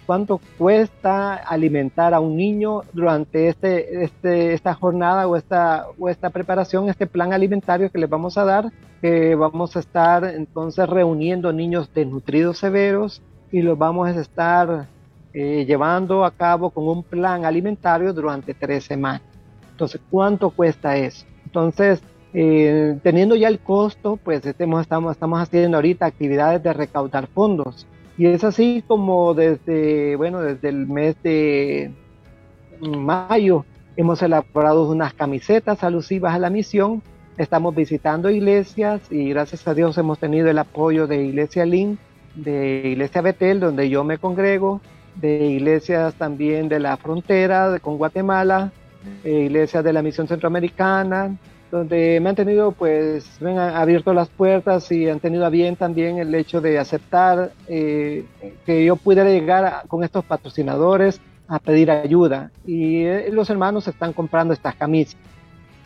¿Cuánto 0.07 0.41
cuesta 0.59 1.35
alimentar 1.35 2.13
a 2.13 2.21
un 2.21 2.37
niño 2.37 2.83
durante 2.93 3.49
este, 3.49 4.05
este, 4.05 4.53
esta 4.53 4.75
jornada 4.75 5.27
o 5.27 5.37
esta, 5.37 5.87
o 5.99 6.09
esta 6.09 6.31
preparación, 6.31 6.89
este 6.89 7.07
plan 7.07 7.33
alimentario 7.33 7.91
que 7.91 7.99
les 7.99 8.11
vamos 8.11 8.37
a 8.37 8.45
dar? 8.45 8.71
Que 9.01 9.35
vamos 9.35 9.77
a 9.77 9.81
estar 9.81 10.25
entonces 10.25 10.89
reuniendo 10.89 11.53
niños 11.53 11.91
desnutridos 11.95 12.59
severos 12.59 13.23
y 13.51 13.63
los 13.63 13.79
vamos 13.79 14.09
a 14.09 14.21
estar 14.21 14.89
eh, 15.33 15.65
llevando 15.67 16.25
a 16.25 16.31
cabo 16.31 16.71
con 16.71 16.87
un 16.87 17.03
plan 17.03 17.45
alimentario 17.45 18.13
durante 18.13 18.53
tres 18.53 18.85
semanas. 18.85 19.23
Entonces, 19.71 20.01
¿cuánto 20.11 20.51
cuesta 20.51 20.97
eso? 20.97 21.25
Entonces, 21.45 22.03
eh, 22.33 22.99
teniendo 23.03 23.37
ya 23.37 23.49
el 23.49 23.61
costo, 23.61 24.17
pues 24.23 24.45
estamos, 24.45 24.83
estamos, 24.83 25.13
estamos 25.13 25.41
haciendo 25.41 25.77
ahorita 25.77 26.05
actividades 26.05 26.63
de 26.63 26.73
recaudar 26.73 27.27
fondos. 27.29 27.87
Y 28.17 28.27
es 28.27 28.45
así 28.45 28.85
como 28.87 29.35
desde, 29.35 30.15
bueno, 30.17 30.41
desde 30.41 30.69
el 30.69 30.87
mes 30.87 31.17
de 31.23 31.93
mayo 32.81 33.65
hemos 33.97 34.23
elaborado 34.23 34.89
unas 34.89 35.15
camisetas 35.15 35.83
alusivas 35.83 36.35
a 36.35 36.39
la 36.39 36.51
misión. 36.51 37.03
Estamos 37.39 37.75
visitando 37.75 38.31
iglesias 38.31 39.01
y 39.11 39.31
gracias 39.31 39.67
a 39.67 39.75
Dios 39.75 39.99
hemos 39.99 40.19
tenido 40.19 40.49
el 40.49 40.59
apoyo 40.59 41.09
de 41.09 41.25
Iglesia 41.25 41.67
Lin, 41.67 41.99
de 42.37 42.91
Iglesia 42.93 43.23
Betel, 43.23 43.59
donde 43.59 43.89
yo 43.89 44.05
me 44.05 44.19
congrego, 44.19 44.81
de 45.17 45.47
iglesias 45.47 46.15
también 46.15 46.69
de 46.69 46.79
la 46.79 46.97
frontera 46.97 47.79
con 47.81 47.99
Guatemala, 47.99 48.73
eh, 49.25 49.45
iglesias 49.47 49.83
de 49.83 49.93
la 49.93 50.03
Misión 50.03 50.29
Centroamericana, 50.29 51.37
donde 51.71 52.21
me 52.21 52.31
han 52.31 52.37
tenido, 52.37 52.73
pues, 52.73 53.41
me 53.41 53.51
han 53.51 53.59
abierto 53.59 54.15
las 54.15 54.29
puertas 54.29 54.91
y 54.93 55.09
han 55.09 55.21
tenido 55.21 55.45
a 55.45 55.51
bien 55.51 55.77
también 55.77 56.19
el 56.19 56.35
hecho 56.35 56.61
de 56.61 56.79
aceptar 56.79 57.53
eh, 57.69 58.25
que 58.65 58.85
yo 58.85 58.97
pudiera 58.97 59.29
llegar 59.29 59.85
con 59.89 60.05
estos 60.05 60.25
patrocinadores 60.25 61.21
a 61.49 61.59
pedir 61.59 61.91
ayuda. 61.91 62.51
Y 62.67 63.05
eh, 63.05 63.29
los 63.33 63.51
hermanos 63.51 63.89
están 63.89 64.13
comprando 64.13 64.55
estas 64.55 64.75
camisas. 64.77 65.17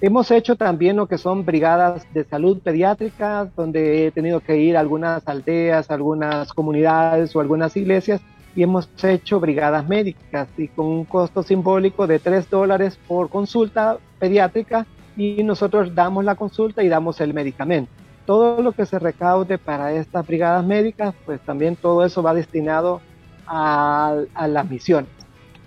Hemos 0.01 0.31
hecho 0.31 0.55
también 0.55 0.97
lo 0.97 1.07
que 1.07 1.19
son 1.19 1.45
brigadas 1.45 2.07
de 2.15 2.23
salud 2.23 2.61
pediátrica, 2.61 3.51
donde 3.57 4.07
he 4.07 4.11
tenido 4.13 4.39
que 4.39 4.57
ir 4.59 4.77
a 4.77 4.81
algunas 4.81 5.27
aldeas, 5.27 5.91
algunas 5.91 6.53
comunidades 6.53 7.35
o 7.35 7.41
algunas 7.41 7.77
iglesias 7.77 8.21
y 8.55 8.63
hemos 8.63 8.89
hecho 9.03 9.41
brigadas 9.41 9.89
médicas 9.89 10.49
y 10.57 10.69
con 10.69 10.87
un 10.87 11.05
costo 11.05 11.43
simbólico 11.43 12.07
de 12.07 12.19
3 12.19 12.49
dólares 12.51 12.99
por 13.07 13.29
consulta 13.29 13.99
pediátrica 14.19 14.87
y 15.19 15.43
nosotros 15.43 15.95
damos 15.95 16.25
la 16.25 16.37
consulta 16.37 16.83
y 16.83 16.89
damos 16.89 17.21
el 17.21 17.35
medicamento. 17.35 17.91
Todo 18.25 18.63
lo 18.63 18.73
que 18.73 18.87
se 18.87 18.99
recaude 18.99 19.59
para 19.59 19.93
estas 19.93 20.27
brigadas 20.27 20.65
médicas, 20.65 21.15
pues 21.27 21.41
también 21.41 21.77
todo 21.77 22.05
eso 22.05 22.23
va 22.23 22.33
destinado 22.33 23.01
a, 23.47 24.17
a 24.33 24.49
las 24.49 24.71
misiones. 24.71 25.11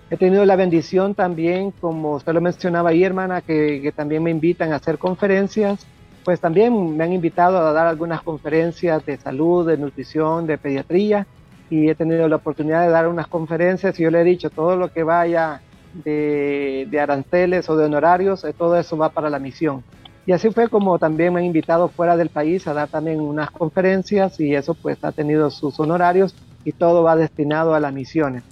He 0.09 0.17
tenido 0.17 0.45
la 0.45 0.55
bendición 0.55 1.15
también, 1.15 1.71
como 1.71 2.13
usted 2.13 2.33
lo 2.33 2.41
mencionaba 2.41 2.91
ahí, 2.91 3.03
hermana, 3.03 3.41
que, 3.41 3.81
que 3.81 3.91
también 3.91 4.23
me 4.23 4.31
invitan 4.31 4.71
a 4.71 4.77
hacer 4.77 4.97
conferencias. 4.97 5.85
Pues 6.23 6.39
también 6.39 6.95
me 6.95 7.03
han 7.03 7.13
invitado 7.13 7.57
a 7.57 7.73
dar 7.73 7.87
algunas 7.87 8.21
conferencias 8.21 9.05
de 9.05 9.17
salud, 9.17 9.67
de 9.67 9.77
nutrición, 9.77 10.47
de 10.47 10.57
pediatría 10.57 11.27
y 11.69 11.89
he 11.89 11.95
tenido 11.95 12.27
la 12.27 12.35
oportunidad 12.35 12.83
de 12.83 12.89
dar 12.89 13.07
unas 13.07 13.27
conferencias 13.27 13.97
y 13.99 14.03
yo 14.03 14.11
le 14.11 14.21
he 14.21 14.23
dicho 14.25 14.49
todo 14.49 14.75
lo 14.75 14.91
que 14.91 15.03
vaya 15.03 15.61
de, 15.93 16.87
aranceles 17.01 17.69
o 17.69 17.75
de 17.75 17.85
honorarios, 17.85 18.43
eh, 18.43 18.53
todo 18.57 18.77
eso 18.77 18.97
va 18.97 19.09
para 19.09 19.29
la 19.29 19.39
misión. 19.39 19.83
Y 20.25 20.33
así 20.33 20.51
fue 20.51 20.69
como 20.69 20.99
también 20.99 21.33
me 21.33 21.39
han 21.39 21.45
invitado 21.45 21.87
fuera 21.87 22.15
del 22.15 22.29
país 22.29 22.67
a 22.67 22.73
dar 22.73 22.87
también 22.87 23.19
unas 23.19 23.49
conferencias 23.49 24.39
y 24.39 24.53
eso 24.53 24.75
pues 24.75 25.03
ha 25.03 25.11
tenido 25.11 25.49
sus 25.49 25.79
honorarios 25.79 26.35
y 26.63 26.73
todo 26.73 27.03
va 27.03 27.15
destinado 27.15 27.73
a 27.73 27.79
las 27.79 27.93
misiones. 27.93 28.43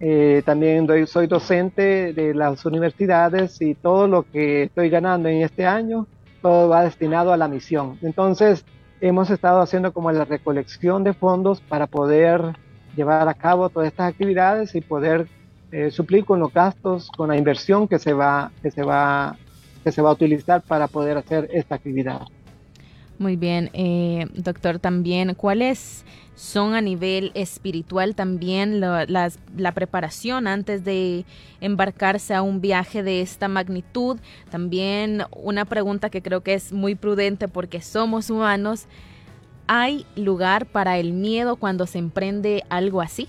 Eh, 0.00 0.42
también 0.44 0.88
soy 1.06 1.28
docente 1.28 2.12
de 2.12 2.34
las 2.34 2.64
universidades 2.66 3.62
y 3.62 3.76
todo 3.76 4.08
lo 4.08 4.24
que 4.24 4.64
estoy 4.64 4.90
ganando 4.90 5.28
en 5.28 5.42
este 5.42 5.64
año, 5.64 6.08
todo 6.40 6.68
va 6.68 6.82
destinado 6.82 7.32
a 7.32 7.36
la 7.36 7.46
misión. 7.46 7.98
Entonces, 8.02 8.64
hemos 9.00 9.30
estado 9.30 9.60
haciendo 9.60 9.92
como 9.92 10.10
la 10.10 10.24
recolección 10.24 11.04
de 11.04 11.12
fondos 11.12 11.60
para 11.60 11.86
poder 11.86 12.56
llevar 12.96 13.28
a 13.28 13.34
cabo 13.34 13.68
todas 13.68 13.88
estas 13.88 14.10
actividades 14.10 14.74
y 14.74 14.80
poder 14.80 15.28
eh, 15.72 15.90
suplir 15.90 16.26
con 16.26 16.38
los 16.38 16.52
gastos, 16.52 17.10
con 17.16 17.28
la 17.28 17.36
inversión 17.36 17.88
que 17.88 17.98
se 17.98 18.12
va, 18.12 18.52
que 18.62 18.70
se 18.70 18.82
va, 18.82 19.36
que 19.82 19.90
se 19.90 20.02
va 20.02 20.10
a 20.10 20.12
utilizar 20.12 20.60
para 20.60 20.86
poder 20.86 21.16
hacer 21.16 21.48
esta 21.52 21.76
actividad. 21.76 22.20
Muy 23.18 23.36
bien, 23.36 23.70
eh, 23.72 24.26
doctor, 24.34 24.78
también, 24.78 25.34
¿cuáles 25.34 26.04
son 26.34 26.74
a 26.74 26.80
nivel 26.80 27.30
espiritual 27.34 28.14
también 28.14 28.80
la, 28.80 29.06
la, 29.06 29.72
preparación 29.72 30.46
antes 30.46 30.84
de 30.84 31.24
embarcarse 31.60 32.34
a 32.34 32.42
un 32.42 32.60
viaje 32.60 33.02
de 33.02 33.22
esta 33.22 33.48
magnitud? 33.48 34.18
También 34.50 35.22
una 35.30 35.64
pregunta 35.64 36.10
que 36.10 36.20
creo 36.20 36.42
que 36.42 36.54
es 36.54 36.72
muy 36.72 36.96
prudente 36.96 37.48
porque 37.48 37.80
somos 37.80 38.28
humanos. 38.28 38.86
¿Hay 39.68 40.04
lugar 40.16 40.66
para 40.66 40.98
el 40.98 41.12
miedo 41.12 41.56
cuando 41.56 41.86
se 41.86 41.98
emprende 41.98 42.64
algo 42.68 43.00
así? 43.00 43.28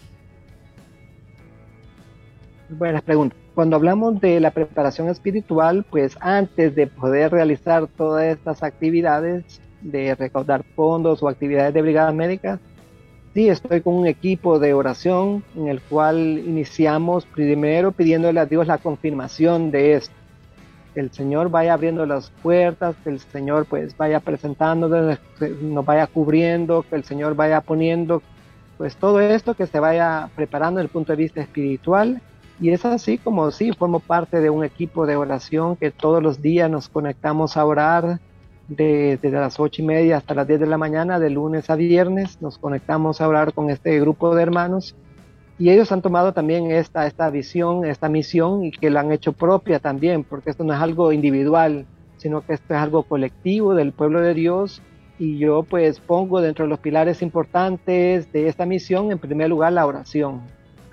Buenas 2.78 3.04
preguntas. 3.04 3.38
Cuando 3.54 3.76
hablamos 3.76 4.20
de 4.20 4.40
la 4.40 4.50
preparación 4.50 5.08
espiritual, 5.08 5.86
pues 5.90 6.18
antes 6.20 6.74
de 6.74 6.88
poder 6.88 7.32
realizar 7.32 7.88
todas 7.88 8.26
estas 8.26 8.64
actividades, 8.64 9.62
de 9.82 10.16
recaudar 10.16 10.64
fondos 10.76 11.22
o 11.22 11.28
actividades 11.28 11.74
de 11.74 11.82
brigadas 11.82 12.16
médicas. 12.16 12.60
Sí, 13.34 13.50
estoy 13.50 13.82
con 13.82 13.96
un 13.96 14.08
equipo 14.08 14.60
de 14.60 14.74
oración 14.74 15.44
en 15.56 15.68
el 15.68 15.82
cual 15.82 16.40
iniciamos 16.40 17.26
primero 17.26 17.92
pidiéndole 17.92 18.40
a 18.40 18.46
Dios 18.46 18.66
la 18.66 18.80
confirmación 18.80 19.70
de 19.70 19.94
esto. 19.94 20.16
Que 20.96 21.02
el 21.02 21.12
Señor 21.12 21.50
vaya 21.50 21.74
abriendo 21.74 22.06
las 22.06 22.32
puertas, 22.42 22.96
que 23.04 23.10
el 23.10 23.20
Señor 23.20 23.66
pues 23.66 23.96
vaya 23.98 24.20
presentándonos, 24.20 25.20
nos 25.62 25.86
vaya 25.86 26.08
cubriendo, 26.08 26.84
que 26.90 26.96
el 26.96 27.04
Señor 27.04 27.36
vaya 27.36 27.62
poniendo 27.62 28.24
pues 28.78 28.96
todo 28.96 29.20
esto 29.20 29.54
que 29.54 29.68
se 29.68 29.80
vaya 29.80 30.30
preparando 30.36 30.80
desde 30.80 30.88
el 30.88 30.92
punto 30.92 31.12
de 31.12 31.18
vista 31.18 31.42
espiritual. 31.42 32.22
Y 32.60 32.70
es 32.70 32.86
así 32.86 33.18
como 33.18 33.50
sí, 33.52 33.72
formo 33.74 34.00
parte 34.00 34.40
de 34.40 34.50
un 34.50 34.64
equipo 34.64 35.06
de 35.06 35.16
oración 35.16 35.76
que 35.76 35.92
todos 35.92 36.22
los 36.22 36.42
días 36.42 36.70
nos 36.70 36.88
conectamos 36.88 37.58
a 37.58 37.66
orar, 37.66 38.20
desde 38.68 39.30
las 39.30 39.60
ocho 39.60 39.82
y 39.82 39.86
media 39.86 40.18
hasta 40.18 40.34
las 40.34 40.48
10 40.48 40.62
de 40.62 40.68
la 40.68 40.78
mañana, 40.78 41.20
de 41.20 41.30
lunes 41.30 41.70
a 41.70 41.76
viernes. 41.76 42.42
Nos 42.42 42.58
conectamos 42.58 43.22
a 43.22 43.28
orar 43.28 43.54
con 43.54 43.70
este 43.70 44.00
grupo 44.00 44.36
de 44.36 44.44
hermanos 44.44 44.96
y 45.60 45.70
ellos 45.70 45.92
han 45.92 46.02
tomado 46.02 46.34
también 46.34 46.72
esta, 46.72 47.06
esta 47.06 47.30
visión, 47.30 47.86
esta 47.86 48.10
misión 48.10 48.66
y 48.66 48.72
que 48.72 48.90
la 48.90 49.02
han 49.02 49.12
hecho 49.12 49.34
propia 49.34 49.80
también, 49.80 50.24
porque 50.24 50.50
esto 50.50 50.64
no 50.64 50.74
es 50.74 50.80
algo 50.80 51.12
individual, 51.12 51.86
sino 52.18 52.42
que 52.42 52.54
esto 52.54 52.74
es 52.74 52.80
algo 52.80 53.04
colectivo 53.04 53.76
del 53.76 53.92
pueblo 53.92 54.22
de 54.22 54.34
Dios 54.34 54.82
y 55.20 55.38
yo 55.38 55.64
pues 55.64 56.00
pongo 56.00 56.42
dentro 56.42 56.66
de 56.66 56.70
los 56.70 56.80
pilares 56.80 57.22
importantes 57.22 58.32
de 58.32 58.48
esta 58.48 58.66
misión 58.66 59.12
en 59.12 59.20
primer 59.20 59.50
lugar 59.50 59.74
la 59.74 59.86
oración. 59.86 60.42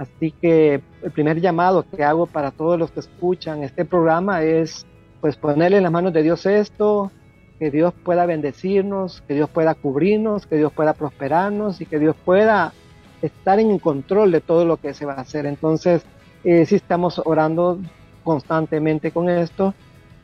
Así 0.01 0.31
que 0.33 0.81
el 1.03 1.11
primer 1.11 1.43
llamado 1.43 1.85
que 1.95 2.03
hago 2.03 2.25
para 2.25 2.53
todos 2.53 2.79
los 2.79 2.91
que 2.91 3.01
escuchan 3.01 3.63
este 3.63 3.85
programa 3.85 4.43
es 4.43 4.87
pues 5.21 5.37
ponerle 5.37 5.77
en 5.77 5.83
las 5.83 5.93
manos 5.93 6.15
de 6.15 6.23
Dios 6.23 6.47
esto, 6.47 7.13
que 7.59 7.71
Dios 7.71 7.93
pueda 8.03 8.25
bendecirnos, 8.25 9.21
que 9.29 9.35
Dios 9.35 9.51
pueda 9.51 9.75
cubrirnos, 9.75 10.47
que 10.47 10.57
Dios 10.57 10.73
pueda 10.73 10.95
prosperarnos 10.95 11.83
y 11.83 11.85
que 11.85 11.99
Dios 11.99 12.17
pueda 12.25 12.73
estar 13.21 13.61
en 13.61 13.79
control 13.79 14.33
de 14.33 14.41
todo 14.41 14.65
lo 14.65 14.79
que 14.79 14.95
se 14.95 15.05
va 15.05 15.13
a 15.13 15.21
hacer. 15.21 15.45
Entonces, 15.45 16.03
eh, 16.45 16.65
sí 16.65 16.77
estamos 16.77 17.21
orando 17.23 17.79
constantemente 18.25 19.11
con 19.11 19.29
esto. 19.29 19.75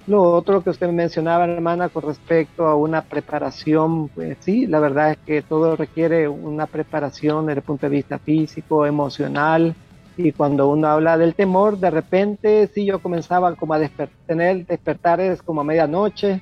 Lo 0.07 0.23
otro 0.23 0.63
que 0.63 0.71
usted 0.71 0.89
mencionaba, 0.93 1.47
hermana, 1.47 1.89
con 1.89 2.05
respecto 2.05 2.67
a 2.67 2.77
una 2.77 3.03
preparación, 3.03 4.09
pues 4.09 4.39
sí, 4.41 4.67
la 4.67 4.79
verdad 4.79 5.11
es 5.13 5.19
que 5.19 5.43
todo 5.43 5.75
requiere 5.75 6.29
una 6.29 6.67
preparación 6.67 7.47
desde 7.47 7.59
el 7.59 7.65
punto 7.65 7.87
de 7.87 7.97
vista 7.97 8.19
físico, 8.21 8.87
emocional, 8.87 9.75
y 10.17 10.31
cuando 10.31 10.69
uno 10.69 10.87
habla 10.87 11.19
del 11.19 11.35
temor, 11.35 11.79
de 11.79 11.91
repente 11.91 12.69
sí 12.73 12.87
yo 12.87 13.01
comenzaba 13.01 13.55
como 13.57 13.75
a 13.75 13.81
tener 14.27 14.65
despertares 14.65 15.43
como 15.43 15.63
a 15.63 15.65
medianoche, 15.65 16.41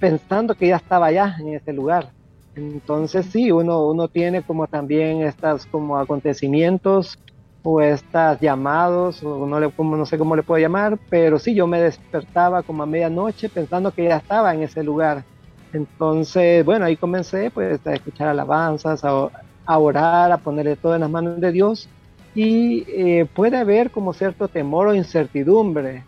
pensando 0.00 0.54
que 0.54 0.68
ya 0.68 0.76
estaba 0.76 1.06
allá 1.06 1.36
en 1.38 1.54
ese 1.54 1.72
lugar. 1.72 2.12
Entonces 2.56 3.26
sí, 3.26 3.52
uno, 3.52 3.86
uno 3.86 4.08
tiene 4.08 4.42
como 4.42 4.66
también 4.66 5.22
estas 5.22 5.66
como 5.66 5.98
acontecimientos 5.98 7.18
o 7.66 7.80
estas 7.80 8.38
llamados, 8.40 9.22
o 9.22 9.46
no, 9.46 9.70
como, 9.70 9.96
no 9.96 10.04
sé 10.04 10.18
cómo 10.18 10.36
le 10.36 10.42
puedo 10.42 10.60
llamar, 10.60 10.98
pero 11.08 11.38
sí, 11.38 11.54
yo 11.54 11.66
me 11.66 11.80
despertaba 11.80 12.62
como 12.62 12.82
a 12.82 12.86
medianoche 12.86 13.48
pensando 13.48 13.90
que 13.90 14.04
ya 14.04 14.18
estaba 14.18 14.54
en 14.54 14.62
ese 14.62 14.84
lugar. 14.84 15.24
Entonces, 15.72 16.62
bueno, 16.64 16.84
ahí 16.84 16.96
comencé 16.96 17.50
pues 17.50 17.84
a 17.86 17.94
escuchar 17.94 18.28
alabanzas, 18.28 19.02
a, 19.02 19.78
orar, 19.78 20.30
a 20.30 20.36
ponerle 20.36 20.76
todo 20.76 20.94
en 20.94 21.00
las 21.00 21.10
manos 21.10 21.40
de 21.40 21.52
Dios 21.52 21.88
y 22.34 22.84
eh, 22.86 23.26
puede 23.34 23.56
haber 23.56 23.90
como 23.90 24.12
cierto 24.12 24.46
temor 24.46 24.88
o 24.88 24.94
incertidumbre, 24.94 26.04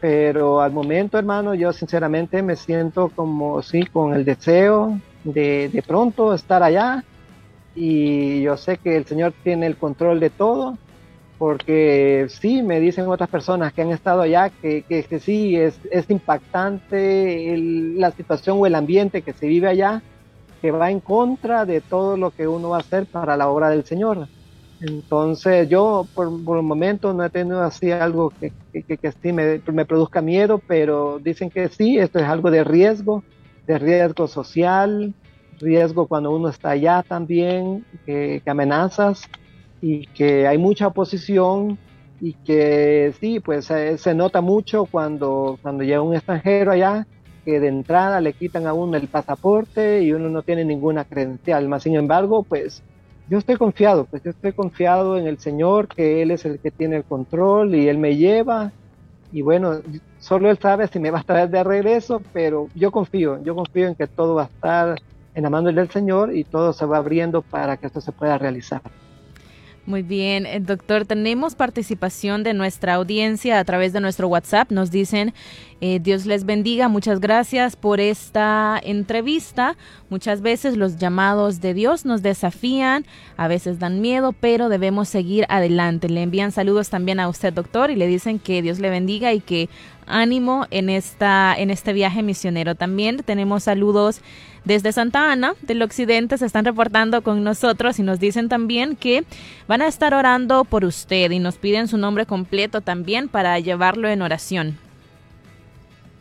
pero 0.00 0.60
al 0.60 0.72
momento, 0.72 1.18
hermano, 1.18 1.54
yo 1.54 1.72
sinceramente 1.72 2.42
me 2.42 2.56
siento 2.56 3.10
como, 3.10 3.62
sí, 3.62 3.86
con 3.86 4.12
el 4.12 4.24
deseo 4.24 4.98
de, 5.22 5.70
de 5.72 5.82
pronto 5.82 6.34
estar 6.34 6.64
allá 6.64 7.04
y 7.74 8.42
yo 8.42 8.56
sé 8.56 8.78
que 8.78 8.96
el 8.96 9.04
Señor 9.04 9.32
tiene 9.42 9.66
el 9.66 9.76
control 9.76 10.20
de 10.20 10.30
todo 10.30 10.78
porque 11.38 12.26
sí, 12.28 12.62
me 12.62 12.80
dicen 12.80 13.08
otras 13.08 13.28
personas 13.28 13.72
que 13.72 13.82
han 13.82 13.90
estado 13.90 14.22
allá 14.22 14.50
que, 14.50 14.82
que, 14.82 15.20
sí, 15.20 15.56
es, 15.56 15.78
es 15.90 16.08
impactante 16.08 17.56
la 17.96 18.12
situación 18.12 18.58
o 18.60 18.66
el 18.66 18.74
ambiente 18.74 19.22
que 19.22 19.32
se 19.32 19.46
vive 19.46 19.68
allá, 19.68 20.02
que 20.62 20.70
va 20.70 20.90
en 20.90 21.00
contra 21.00 21.66
de 21.66 21.80
todo 21.80 22.16
lo 22.16 22.30
que 22.30 22.46
uno 22.46 22.70
va 22.70 22.76
a 22.76 22.80
hacer 22.80 23.06
para 23.06 23.36
la 23.36 23.48
obra 23.48 23.68
del 23.68 23.84
Señor. 23.84 24.28
Entonces 24.80 25.68
yo 25.68 26.06
por, 26.14 26.44
por 26.44 26.58
el 26.58 26.62
momento 26.62 27.12
no 27.12 27.24
he 27.24 27.30
tenido 27.30 27.62
así 27.62 27.90
algo 27.90 28.30
que, 28.30 28.52
que, 28.72 28.96
que 28.96 29.12
sí 29.12 29.32
me, 29.32 29.60
me, 29.72 29.84
produzca 29.84 30.20
miedo, 30.20 30.60
pero 30.66 31.18
dicen 31.18 31.50
que 31.50 31.68
sí, 31.68 31.98
esto 31.98 32.18
es 32.18 32.24
algo 32.26 32.50
de 32.50 32.64
riesgo, 32.64 33.24
de 33.66 33.78
riesgo 33.78 34.28
social, 34.28 35.14
riesgo 35.60 36.06
cuando 36.06 36.30
uno 36.30 36.48
está 36.48 36.70
allá 36.70 37.04
también, 37.06 37.84
que, 38.06 38.42
amenazas 38.46 39.22
y 39.80 40.06
que 40.08 40.46
hay 40.46 40.58
mucha 40.58 40.88
oposición 40.88 41.78
y 42.20 42.34
que 42.34 43.12
sí, 43.20 43.40
pues 43.40 43.66
se, 43.66 43.98
se 43.98 44.14
nota 44.14 44.40
mucho 44.40 44.86
cuando, 44.86 45.58
cuando 45.62 45.84
llega 45.84 46.00
un 46.00 46.14
extranjero 46.14 46.72
allá, 46.72 47.06
que 47.44 47.60
de 47.60 47.68
entrada 47.68 48.20
le 48.20 48.32
quitan 48.32 48.66
a 48.66 48.72
uno 48.72 48.96
el 48.96 49.08
pasaporte 49.08 50.02
y 50.02 50.12
uno 50.12 50.28
no 50.28 50.42
tiene 50.42 50.64
ninguna 50.64 51.04
credencial. 51.04 51.68
Más 51.68 51.82
sin 51.82 51.94
embargo, 51.94 52.42
pues 52.42 52.82
yo 53.28 53.38
estoy 53.38 53.56
confiado, 53.56 54.04
pues 54.04 54.22
yo 54.22 54.30
estoy 54.30 54.52
confiado 54.52 55.18
en 55.18 55.26
el 55.26 55.38
Señor, 55.38 55.88
que 55.88 56.22
Él 56.22 56.30
es 56.30 56.44
el 56.44 56.58
que 56.58 56.70
tiene 56.70 56.96
el 56.96 57.04
control 57.04 57.74
y 57.74 57.88
Él 57.88 57.98
me 57.98 58.16
lleva. 58.16 58.72
Y 59.32 59.42
bueno, 59.42 59.80
solo 60.18 60.50
Él 60.50 60.58
sabe 60.58 60.88
si 60.88 60.98
me 60.98 61.10
va 61.10 61.20
a 61.20 61.24
traer 61.24 61.50
de 61.50 61.64
regreso, 61.64 62.22
pero 62.32 62.68
yo 62.74 62.90
confío, 62.90 63.42
yo 63.42 63.54
confío 63.54 63.88
en 63.88 63.94
que 63.94 64.06
todo 64.06 64.34
va 64.34 64.42
a 64.42 64.46
estar 64.46 64.96
en 65.34 65.42
la 65.42 65.50
mano 65.50 65.72
del 65.72 65.90
Señor 65.90 66.34
y 66.34 66.44
todo 66.44 66.72
se 66.72 66.86
va 66.86 66.98
abriendo 66.98 67.42
para 67.42 67.76
que 67.76 67.86
esto 67.86 68.00
se 68.00 68.12
pueda 68.12 68.38
realizar. 68.38 68.82
Muy 69.86 70.00
bien, 70.00 70.46
eh, 70.46 70.60
doctor, 70.60 71.04
tenemos 71.04 71.54
participación 71.54 72.42
de 72.42 72.54
nuestra 72.54 72.94
audiencia 72.94 73.58
a 73.58 73.64
través 73.64 73.92
de 73.92 74.00
nuestro 74.00 74.28
WhatsApp. 74.28 74.70
Nos 74.70 74.90
dicen, 74.90 75.34
eh, 75.82 76.00
Dios 76.00 76.24
les 76.24 76.46
bendiga, 76.46 76.88
muchas 76.88 77.20
gracias 77.20 77.76
por 77.76 78.00
esta 78.00 78.80
entrevista. 78.82 79.76
Muchas 80.08 80.40
veces 80.40 80.78
los 80.78 80.96
llamados 80.96 81.60
de 81.60 81.74
Dios 81.74 82.06
nos 82.06 82.22
desafían, 82.22 83.04
a 83.36 83.46
veces 83.46 83.78
dan 83.78 84.00
miedo, 84.00 84.32
pero 84.32 84.70
debemos 84.70 85.10
seguir 85.10 85.44
adelante. 85.50 86.08
Le 86.08 86.22
envían 86.22 86.50
saludos 86.50 86.88
también 86.88 87.20
a 87.20 87.28
usted, 87.28 87.52
doctor, 87.52 87.90
y 87.90 87.96
le 87.96 88.06
dicen 88.06 88.38
que 88.38 88.62
Dios 88.62 88.78
le 88.78 88.88
bendiga 88.88 89.34
y 89.34 89.40
que 89.40 89.68
ánimo 90.06 90.66
en, 90.70 90.88
esta, 90.88 91.54
en 91.58 91.68
este 91.68 91.92
viaje 91.92 92.22
misionero. 92.22 92.74
También 92.74 93.18
tenemos 93.18 93.64
saludos 93.64 94.22
desde 94.64 94.92
Santa 94.92 95.30
Ana 95.30 95.54
del 95.62 95.82
Occidente, 95.82 96.38
se 96.38 96.46
están 96.46 96.64
reportando 96.64 97.22
con 97.22 97.44
nosotros 97.44 97.98
y 97.98 98.02
nos 98.02 98.20
dicen 98.20 98.48
también 98.48 98.96
que 98.96 99.24
van 99.68 99.82
a 99.82 99.86
estar 99.86 100.14
orando 100.14 100.64
por 100.64 100.84
usted 100.84 101.30
y 101.30 101.38
nos 101.38 101.56
piden 101.56 101.88
su 101.88 101.98
nombre 101.98 102.26
completo 102.26 102.80
también 102.80 103.28
para 103.28 103.58
llevarlo 103.58 104.08
en 104.08 104.22
oración. 104.22 104.78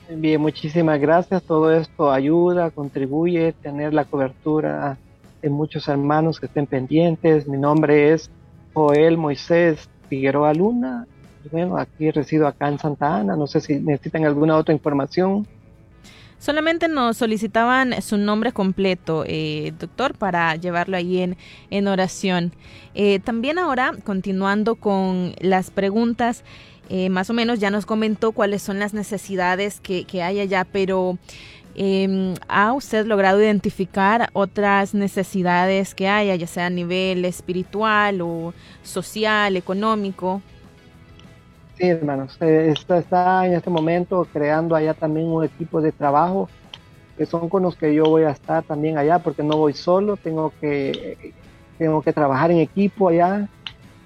Bien, 0.10 0.42
muchísimas 0.42 1.00
gracias. 1.00 1.44
Todo 1.44 1.72
esto 1.72 2.12
ayuda, 2.12 2.72
contribuye 2.72 3.54
tener 3.54 3.94
la 3.94 4.06
cobertura 4.06 4.98
de 5.42 5.50
muchos 5.50 5.88
hermanos 5.88 6.40
que 6.40 6.48
estén 6.48 6.68
pendientes. 6.68 7.48
Mi 7.48 7.58
nombre 7.58 8.12
es 8.14 8.30
Joel 8.74 9.18
Moisés 9.18 9.90
Figueroa 10.10 10.54
Luna 10.54 11.08
bueno, 11.52 11.78
aquí 11.78 12.10
resido 12.12 12.48
acá 12.48 12.68
en 12.68 12.80
Santa 12.80 13.18
Ana, 13.18 13.36
no 13.36 13.48
sé 13.48 13.60
si 13.60 13.80
necesitan 13.80 14.26
alguna 14.26 14.58
otra 14.58 14.74
información. 14.74 15.46
Solamente 16.44 16.90
nos 16.90 17.16
solicitaban 17.16 18.02
su 18.02 18.18
nombre 18.18 18.52
completo, 18.52 19.24
eh, 19.26 19.72
doctor, 19.80 20.14
para 20.14 20.54
llevarlo 20.58 20.98
ahí 20.98 21.20
en, 21.20 21.38
en 21.70 21.88
oración. 21.88 22.52
Eh, 22.96 23.20
también 23.20 23.58
ahora, 23.58 23.94
continuando 24.04 24.76
con 24.76 25.36
las 25.40 25.72
preguntas, 25.72 26.44
eh, 26.90 27.08
más 27.08 27.30
o 27.30 27.34
menos 27.34 27.60
ya 27.60 27.70
nos 27.70 27.86
comentó 27.86 28.34
cuáles 28.34 28.62
son 28.62 28.78
las 28.78 28.94
necesidades 28.94 29.80
que, 29.80 30.04
que 30.04 30.22
hay 30.22 30.42
allá, 30.42 30.68
pero 30.70 31.18
em, 31.76 32.34
¿ha 32.50 32.74
usted 32.74 33.06
logrado 33.06 33.42
identificar 33.42 34.30
otras 34.34 34.94
necesidades 34.94 35.96
que 35.96 36.10
haya, 36.10 36.36
ya 36.36 36.48
sea 36.48 36.66
a 36.66 36.70
nivel 36.70 37.24
espiritual 37.24 38.20
o 38.20 38.54
social, 38.84 39.56
económico? 39.56 40.42
Sí, 41.76 41.88
hermanos, 41.88 42.38
esto 42.40 42.96
está 42.96 43.48
en 43.48 43.54
este 43.54 43.70
momento 43.70 44.28
creando 44.32 44.76
allá 44.76 44.94
también 44.94 45.28
un 45.28 45.44
equipo 45.44 45.82
de 45.82 45.92
trabajo 45.92 46.48
que 47.18 47.26
son 47.26 47.50
con 47.50 47.64
los 47.64 47.76
que 47.76 47.94
yo 47.94 48.06
voy 48.06 48.24
a 48.24 48.30
estar 48.30 48.64
también 48.64 48.98
allá 48.98 49.20
porque 49.20 49.44
no 49.44 49.58
voy 49.58 49.74
solo, 49.74 50.18
tengo 50.18 50.54
que, 50.62 51.34
tengo 51.78 52.02
que 52.02 52.14
trabajar 52.14 52.52
en 52.52 52.60
equipo 52.60 53.10
allá 53.10 53.50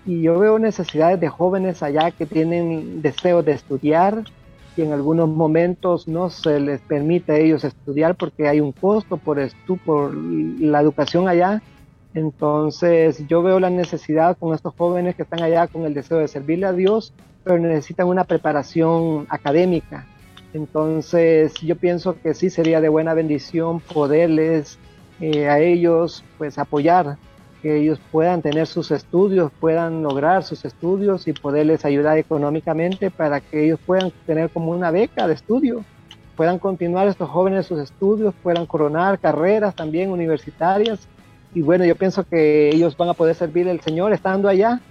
y 0.06 0.22
yo 0.22 0.40
veo 0.40 0.60
necesidades 0.60 1.20
de 1.20 1.28
jóvenes 1.28 1.84
allá 1.84 2.12
que 2.12 2.26
tienen 2.26 3.02
deseo 3.02 3.44
de 3.44 3.52
estudiar 3.52 4.24
y 4.78 4.84
en 4.84 4.94
algunos 4.94 5.28
momentos 5.28 6.08
no 6.08 6.30
se 6.30 6.62
les 6.62 6.80
permite 6.82 7.34
a 7.34 7.38
ellos 7.38 7.66
estudiar 7.66 8.16
porque 8.16 8.48
hay 8.48 8.62
un 8.62 8.72
costo 8.72 9.18
por, 9.18 9.40
estu 9.40 9.78
por 9.78 10.14
la 10.16 10.80
educación 10.80 11.28
allá. 11.28 11.62
Entonces 12.14 13.28
yo 13.28 13.44
veo 13.44 13.60
la 13.60 13.70
necesidad 13.70 14.38
con 14.38 14.54
estos 14.54 14.74
jóvenes 14.76 15.16
que 15.16 15.24
están 15.24 15.42
allá 15.42 15.68
con 15.68 15.84
el 15.84 15.94
deseo 15.94 16.20
de 16.20 16.28
servirle 16.28 16.68
a 16.68 16.74
Dios 16.74 17.14
pero 17.48 17.60
necesitan 17.60 18.08
una 18.08 18.26
preparación 18.26 19.26
académica. 19.30 20.06
Entonces 20.54 21.54
yo 21.62 21.78
pienso 21.78 22.20
que 22.20 22.34
sí 22.34 22.50
sería 22.50 22.82
de 22.82 22.90
buena 22.90 23.14
bendición 23.14 23.80
poderles 23.80 24.78
eh, 25.22 25.48
a 25.48 25.60
ellos 25.60 26.26
pues 26.38 26.58
apoyar, 26.58 27.18
que 27.62 27.78
ellos 27.78 28.02
puedan 28.12 28.42
tener 28.42 28.68
sus 28.68 28.92
estudios, 28.92 29.50
puedan 29.62 30.04
lograr 30.04 30.44
sus 30.44 30.66
estudios 30.66 31.26
y 31.30 31.34
poderles 31.34 31.86
ayudar 31.86 32.18
económicamente 32.18 33.12
para 33.12 33.40
que 33.40 33.64
ellos 33.66 33.80
puedan 33.86 34.12
tener 34.26 34.50
como 34.50 34.72
una 34.72 34.92
beca 34.92 35.26
de 35.26 35.34
estudio, 35.34 35.86
puedan 36.36 36.60
continuar 36.60 37.08
estos 37.08 37.30
jóvenes 37.30 37.66
sus 37.66 37.80
estudios, 37.80 38.34
puedan 38.44 38.66
coronar 38.66 39.20
carreras 39.20 39.74
también 39.74 40.12
universitarias. 40.12 41.08
Y 41.54 41.62
bueno, 41.62 41.86
yo 41.86 41.96
pienso 41.96 42.26
que 42.26 42.70
ellos 42.70 42.98
van 42.98 43.08
a 43.08 43.14
poder 43.14 43.36
servir 43.36 43.70
al 43.70 43.80
Señor 43.80 44.12
estando 44.12 44.50
allá 44.50 44.82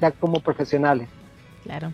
ya 0.00 0.10
como 0.10 0.40
profesionales. 0.40 1.08
Claro. 1.64 1.92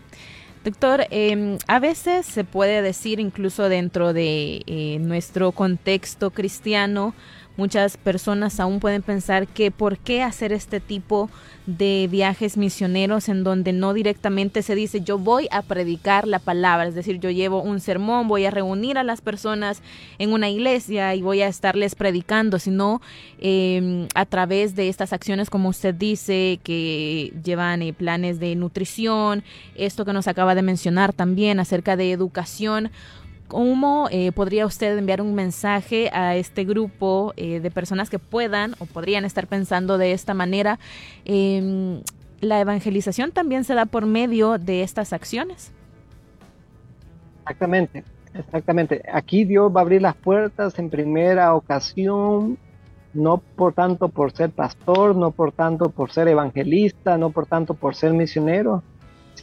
Doctor, 0.63 1.07
em, 1.11 1.57
a 1.67 1.79
veces 1.79 2.25
se 2.25 2.43
puede 2.43 2.81
decir 2.81 3.19
incluso 3.19 3.69
dentro 3.69 4.11
de 4.11 4.63
eh, 4.67 4.97
nuestro 4.99 5.51
contexto 5.53 6.31
cristiano, 6.31 7.13
muchas 7.57 7.97
personas 7.97 8.59
aún 8.59 8.79
pueden 8.79 9.01
pensar 9.01 9.47
que 9.47 9.71
por 9.71 9.97
qué 9.97 10.23
hacer 10.23 10.53
este 10.53 10.79
tipo 10.79 11.29
de 11.65 12.07
viajes 12.09 12.55
misioneros 12.55 13.27
en 13.27 13.43
donde 13.43 13.73
no 13.73 13.93
directamente 13.93 14.61
se 14.61 14.73
dice 14.73 15.01
yo 15.01 15.17
voy 15.17 15.49
a 15.51 15.61
predicar 15.61 16.25
la 16.25 16.39
palabra, 16.39 16.87
es 16.87 16.95
decir, 16.95 17.19
yo 17.19 17.29
llevo 17.29 17.61
un 17.61 17.81
sermón, 17.81 18.27
voy 18.27 18.45
a 18.45 18.51
reunir 18.51 18.97
a 18.97 19.03
las 19.03 19.19
personas 19.21 19.81
en 20.17 20.31
una 20.31 20.49
iglesia 20.49 21.13
y 21.15 21.21
voy 21.21 21.41
a 21.41 21.47
estarles 21.47 21.95
predicando, 21.95 22.59
sino 22.59 23.01
em, 23.39 24.07
a 24.15 24.25
través 24.25 24.75
de 24.75 24.87
estas 24.87 25.11
acciones, 25.11 25.49
como 25.49 25.69
usted 25.69 25.93
dice, 25.93 26.59
que 26.63 27.33
llevan 27.43 27.81
eh, 27.81 27.93
planes 27.93 28.39
de 28.39 28.55
nutrición, 28.55 29.43
esto 29.75 30.05
que 30.05 30.13
nos 30.13 30.27
acaba 30.27 30.55
de 30.55 30.61
mencionar 30.61 31.11
también 31.11 31.59
acerca 31.59 31.97
de 31.97 32.11
educación. 32.11 32.91
¿Cómo 33.47 34.09
eh, 34.11 34.33
podría 34.33 34.65
usted 34.65 34.97
enviar 34.97 35.21
un 35.21 35.33
mensaje 35.33 36.09
a 36.11 36.35
este 36.35 36.65
grupo 36.65 37.33
eh, 37.37 37.61
de 37.61 37.71
personas 37.71 38.09
que 38.09 38.19
puedan 38.19 38.75
o 38.79 38.85
podrían 38.85 39.23
estar 39.23 39.47
pensando 39.47 39.97
de 39.97 40.11
esta 40.11 40.33
manera? 40.33 40.79
Em, 41.23 42.01
la 42.41 42.59
evangelización 42.59 43.31
también 43.31 43.63
se 43.63 43.73
da 43.73 43.85
por 43.85 44.05
medio 44.05 44.57
de 44.57 44.83
estas 44.83 45.13
acciones. 45.13 45.71
Exactamente, 47.43 48.03
exactamente. 48.33 49.01
Aquí 49.13 49.45
Dios 49.45 49.73
va 49.73 49.79
a 49.79 49.83
abrir 49.83 50.01
las 50.01 50.15
puertas 50.15 50.77
en 50.77 50.89
primera 50.89 51.55
ocasión, 51.55 52.57
no 53.13 53.37
por 53.37 53.73
tanto 53.73 54.09
por 54.09 54.33
ser 54.33 54.49
pastor, 54.49 55.15
no 55.15 55.31
por 55.31 55.53
tanto 55.53 55.89
por 55.89 56.11
ser 56.11 56.27
evangelista, 56.27 57.17
no 57.17 57.29
por 57.29 57.45
tanto 57.45 57.75
por 57.75 57.95
ser 57.95 58.11
misionero, 58.11 58.83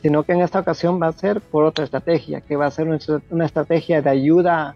sino 0.04 0.22
que 0.22 0.32
en 0.32 0.42
esta 0.42 0.60
ocasión 0.60 1.00
va 1.00 1.06
a 1.06 1.12
ser 1.12 1.40
por 1.40 1.64
otra 1.64 1.82
estrategia, 1.86 2.42
que 2.42 2.56
va 2.56 2.66
a 2.66 2.70
ser 2.70 2.86
una 3.30 3.46
estrategia 3.46 4.02
de 4.02 4.10
ayuda 4.10 4.74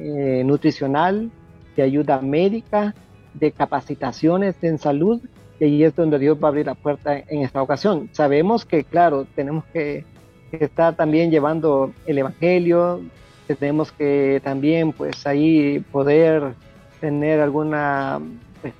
eh, 0.00 0.42
nutricional, 0.44 1.30
de 1.76 1.82
ayuda 1.84 2.20
médica, 2.20 2.92
de 3.34 3.52
capacitaciones 3.52 4.56
en 4.62 4.78
salud, 4.80 5.22
y 5.60 5.64
ahí 5.64 5.84
es 5.84 5.94
donde 5.94 6.18
Dios 6.18 6.38
va 6.42 6.48
a 6.48 6.50
abrir 6.50 6.66
la 6.66 6.74
puerta 6.74 7.16
en 7.18 7.42
esta 7.42 7.62
ocasión. 7.62 8.08
Sabemos 8.10 8.64
que, 8.64 8.82
claro, 8.82 9.28
tenemos 9.36 9.64
que, 9.72 10.04
estar 10.50 10.96
también 10.96 11.30
llevando 11.30 11.92
el 12.04 12.18
Evangelio, 12.18 13.00
tenemos 13.46 13.92
que 13.92 14.40
también, 14.42 14.92
pues 14.92 15.24
ahí 15.24 15.78
poder 15.92 16.54
tener 17.00 17.38
alguna, 17.38 18.20
pues, 18.60 18.74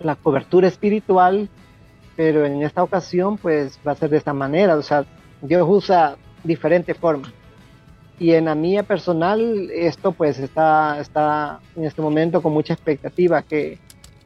la 0.00 0.16
cobertura 0.16 0.66
espiritual 0.66 1.50
pero 2.16 2.44
en 2.44 2.62
esta 2.62 2.82
ocasión 2.82 3.36
pues 3.38 3.78
va 3.86 3.92
a 3.92 3.96
ser 3.96 4.10
de 4.10 4.18
esta 4.18 4.32
manera, 4.32 4.76
o 4.76 4.82
sea, 4.82 5.04
Dios 5.42 5.66
usa 5.68 6.16
diferentes 6.42 6.96
formas. 6.96 7.32
Y 8.18 8.32
en 8.32 8.44
la 8.44 8.54
mía 8.54 8.84
personal 8.84 9.70
esto 9.72 10.12
pues 10.12 10.38
está, 10.38 11.00
está 11.00 11.60
en 11.74 11.84
este 11.84 12.00
momento 12.00 12.40
con 12.42 12.52
mucha 12.52 12.72
expectativa 12.72 13.42
que 13.42 13.78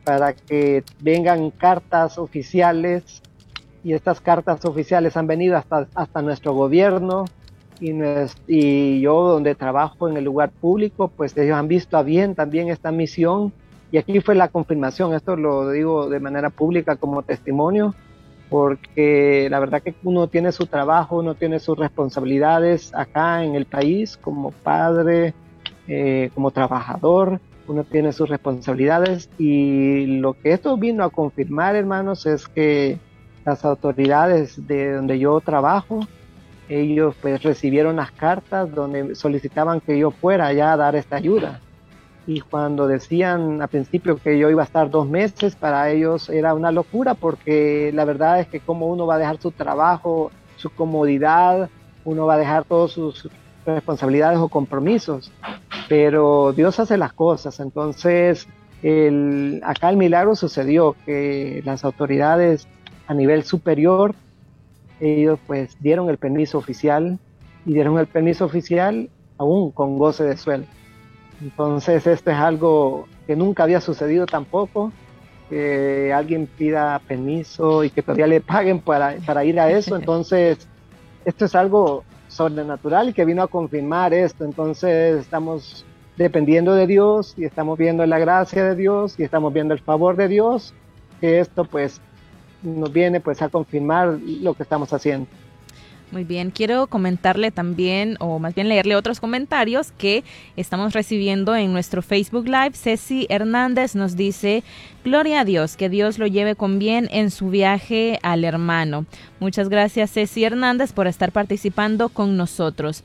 para 0.05 0.35
que 0.35 0.85
vengan 1.01 1.51
cartas 1.51 2.19
oficiales 2.19 3.23
y 3.83 3.95
estas 3.95 4.21
cartas 4.21 4.65
oficiales 4.65 5.17
han 5.17 5.27
venido 5.27 5.57
hasta, 5.57 5.87
hasta 5.95 6.23
nuestro 6.23 6.53
gobierno 6.53 7.25
y, 7.81 7.93
y 8.47 9.01
yo 9.01 9.23
donde 9.23 9.55
trabajo 9.55 10.09
en 10.09 10.17
el 10.17 10.25
lugar 10.25 10.51
público 10.51 11.09
pues 11.09 11.37
ellos 11.37 11.57
han 11.57 11.69
visto 11.69 11.97
a 11.97 12.03
bien 12.03 12.35
también 12.35 12.69
esta 12.69 12.91
misión 12.91 13.53
y 13.91 13.97
aquí 13.97 14.21
fue 14.21 14.35
la 14.35 14.49
confirmación, 14.49 15.15
esto 15.15 15.37
lo 15.37 15.71
digo 15.71 16.09
de 16.09 16.21
manera 16.21 16.51
pública 16.51 16.97
como 16.97 17.23
testimonio, 17.23 17.95
porque 18.51 19.49
la 19.51 19.61
verdad 19.61 19.83
que 19.83 19.95
uno 20.03 20.29
tiene 20.29 20.53
su 20.53 20.67
trabajo, 20.67 21.19
uno 21.19 21.35
tiene 21.35 21.59
sus 21.59 21.79
responsabilidades 21.79 22.95
acá 22.95 23.45
en 23.45 23.55
el 23.55 23.65
país 23.65 24.19
como 24.19 24.51
padre, 24.51 25.35
eh, 25.87 26.31
como 26.35 26.51
trabajador, 26.51 27.41
uno 27.67 27.85
tiene 27.85 28.13
sus 28.13 28.29
responsabilidades 28.29 29.31
y 29.39 30.07
lo 30.19 30.35
que 30.35 30.53
esto 30.53 30.77
vino 30.77 31.05
a 31.05 31.11
confirmar, 31.11 31.75
hermanos, 31.75 32.27
es 32.27 32.47
que 32.47 32.99
las 33.45 33.65
autoridades 33.65 34.67
de 34.67 34.93
donde 34.93 35.19
yo 35.19 35.41
trabajo, 35.41 36.01
ellos 36.69 37.15
pues 37.23 37.43
recibieron 37.43 37.97
las 37.97 38.11
cartas 38.11 38.75
donde 38.75 39.15
solicitaban 39.15 39.81
que 39.81 39.99
yo 39.99 40.11
fuera 40.11 40.47
allá 40.47 40.75
a 40.75 40.77
dar 40.77 40.95
esta 40.95 41.17
ayuda 41.17 41.63
y 42.29 42.43
cuando 42.43 42.87
decían 42.87 43.63
al 43.63 43.69
principio 43.69 44.19
que 44.19 44.39
yo 44.39 44.51
iba 44.51 44.61
a 44.61 44.67
estar 44.67 44.91
dos 44.91 45.09
meses, 45.09 45.57
para 45.57 45.91
ellos 45.91 46.29
era 46.29 46.53
una 46.53 46.71
locura 46.71 47.15
porque 47.15 47.91
la 47.95 48.05
verdad 48.05 48.39
es 48.39 48.47
que 48.49 48.61
como 48.61 48.87
uno 48.87 49.07
va 49.07 49.15
a 49.15 49.19
dejar 49.19 49.41
su 49.41 49.51
trabajo, 49.51 50.31
su 50.57 50.69
comodidad, 50.69 51.71
uno 52.05 52.27
va 52.27 52.35
a 52.35 52.39
dejar 52.39 52.65
todas 52.65 52.91
sus 52.91 53.31
responsabilidades 53.65 54.39
o 54.41 54.49
compromisos, 54.51 55.33
pero 55.89 56.53
Dios 56.53 56.79
hace 56.79 56.99
las 56.99 57.15
cosas, 57.15 57.61
entonces 57.61 58.47
el, 58.83 59.63
acá 59.65 59.89
el 59.89 59.97
milagro 59.97 60.37
sucedió 60.37 60.97
que 61.07 61.63
las 61.65 61.83
autoridades 61.83 62.69
a 63.07 63.15
nivel 63.15 63.43
superior, 63.45 64.15
ellos 65.01 65.39
pues 65.47 65.79
dieron 65.81 66.11
el 66.11 66.19
permiso 66.19 66.59
oficial 66.59 67.19
y 67.65 67.73
dieron 67.73 67.99
el 67.99 68.07
permiso 68.07 68.45
oficial 68.45 69.09
aún 69.39 69.71
con 69.71 69.97
goce 69.97 70.25
de 70.25 70.37
sueldo. 70.37 70.69
Entonces 71.41 72.07
esto 72.07 72.31
es 72.31 72.37
algo 72.37 73.07
que 73.27 73.37
nunca 73.37 73.63
había 73.63 73.81
sucedido 73.81 74.27
tampoco, 74.27 74.93
que 75.49 76.13
alguien 76.13 76.47
pida 76.47 77.01
permiso 77.07 77.85
y 77.85 77.91
que 77.91 78.03
todavía 78.03 78.27
le 78.27 78.41
paguen 78.41 78.81
para, 78.81 79.17
para 79.25 79.45
ir 79.45 79.59
a 79.61 79.71
eso. 79.71 79.97
Entonces 79.97 80.67
esto 81.25 81.45
es 81.45 81.55
algo 81.55 82.05
sobrenatural 82.29 83.11
y 83.11 83.13
que 83.13 83.25
vino 83.25 83.43
a 83.43 83.49
confirmar 83.49 84.13
esto. 84.13 84.45
Entonces 84.45 85.21
estamos 85.21 85.85
dependiendo 86.17 86.75
de 86.75 86.87
Dios 86.87 87.35
y 87.37 87.45
estamos 87.45 87.79
viendo 87.79 88.05
la 88.05 88.19
gracia 88.19 88.65
de 88.65 88.75
Dios 88.75 89.15
y 89.19 89.23
estamos 89.23 89.53
viendo 89.53 89.73
el 89.73 89.81
favor 89.81 90.17
de 90.17 90.29
Dios, 90.29 90.75
que 91.21 91.39
esto 91.39 91.65
pues 91.65 92.01
nos 92.63 92.93
viene 92.93 93.21
pues 93.21 93.41
a 93.41 93.49
confirmar 93.49 94.19
lo 94.21 94.55
que 94.55 94.65
estamos 94.65 94.93
haciendo. 94.93 95.29
Muy 96.11 96.25
bien, 96.25 96.51
quiero 96.51 96.87
comentarle 96.87 97.51
también, 97.51 98.17
o 98.19 98.39
más 98.39 98.55
bien 98.55 98.71
leerle 98.71 98.97
otros 98.97 99.21
comentarios 99.21 99.93
que 99.93 100.25
estamos 100.57 100.95
recibiendo 100.95 101.55
en 101.55 101.71
nuestro 101.71 102.01
Facebook 102.01 102.47
Live. 102.47 102.73
Ceci 102.73 103.27
Hernández 103.29 103.95
nos 103.95 104.17
dice, 104.17 104.65
Gloria 105.05 105.41
a 105.41 105.45
Dios, 105.45 105.77
que 105.77 105.91
Dios 105.91 106.19
lo 106.19 106.27
lleve 106.27 106.55
con 106.55 106.79
bien 106.79 107.09
en 107.13 107.31
su 107.31 107.51
viaje 107.51 108.19
al 108.23 108.45
hermano. 108.45 109.05
Muchas 109.39 109.69
gracias 109.69 110.11
Ceci 110.11 110.45
Hernández 110.45 110.93
por 110.95 111.07
estar 111.07 111.31
participando 111.31 112.09
con 112.09 112.39
nosotros. 112.39 113.05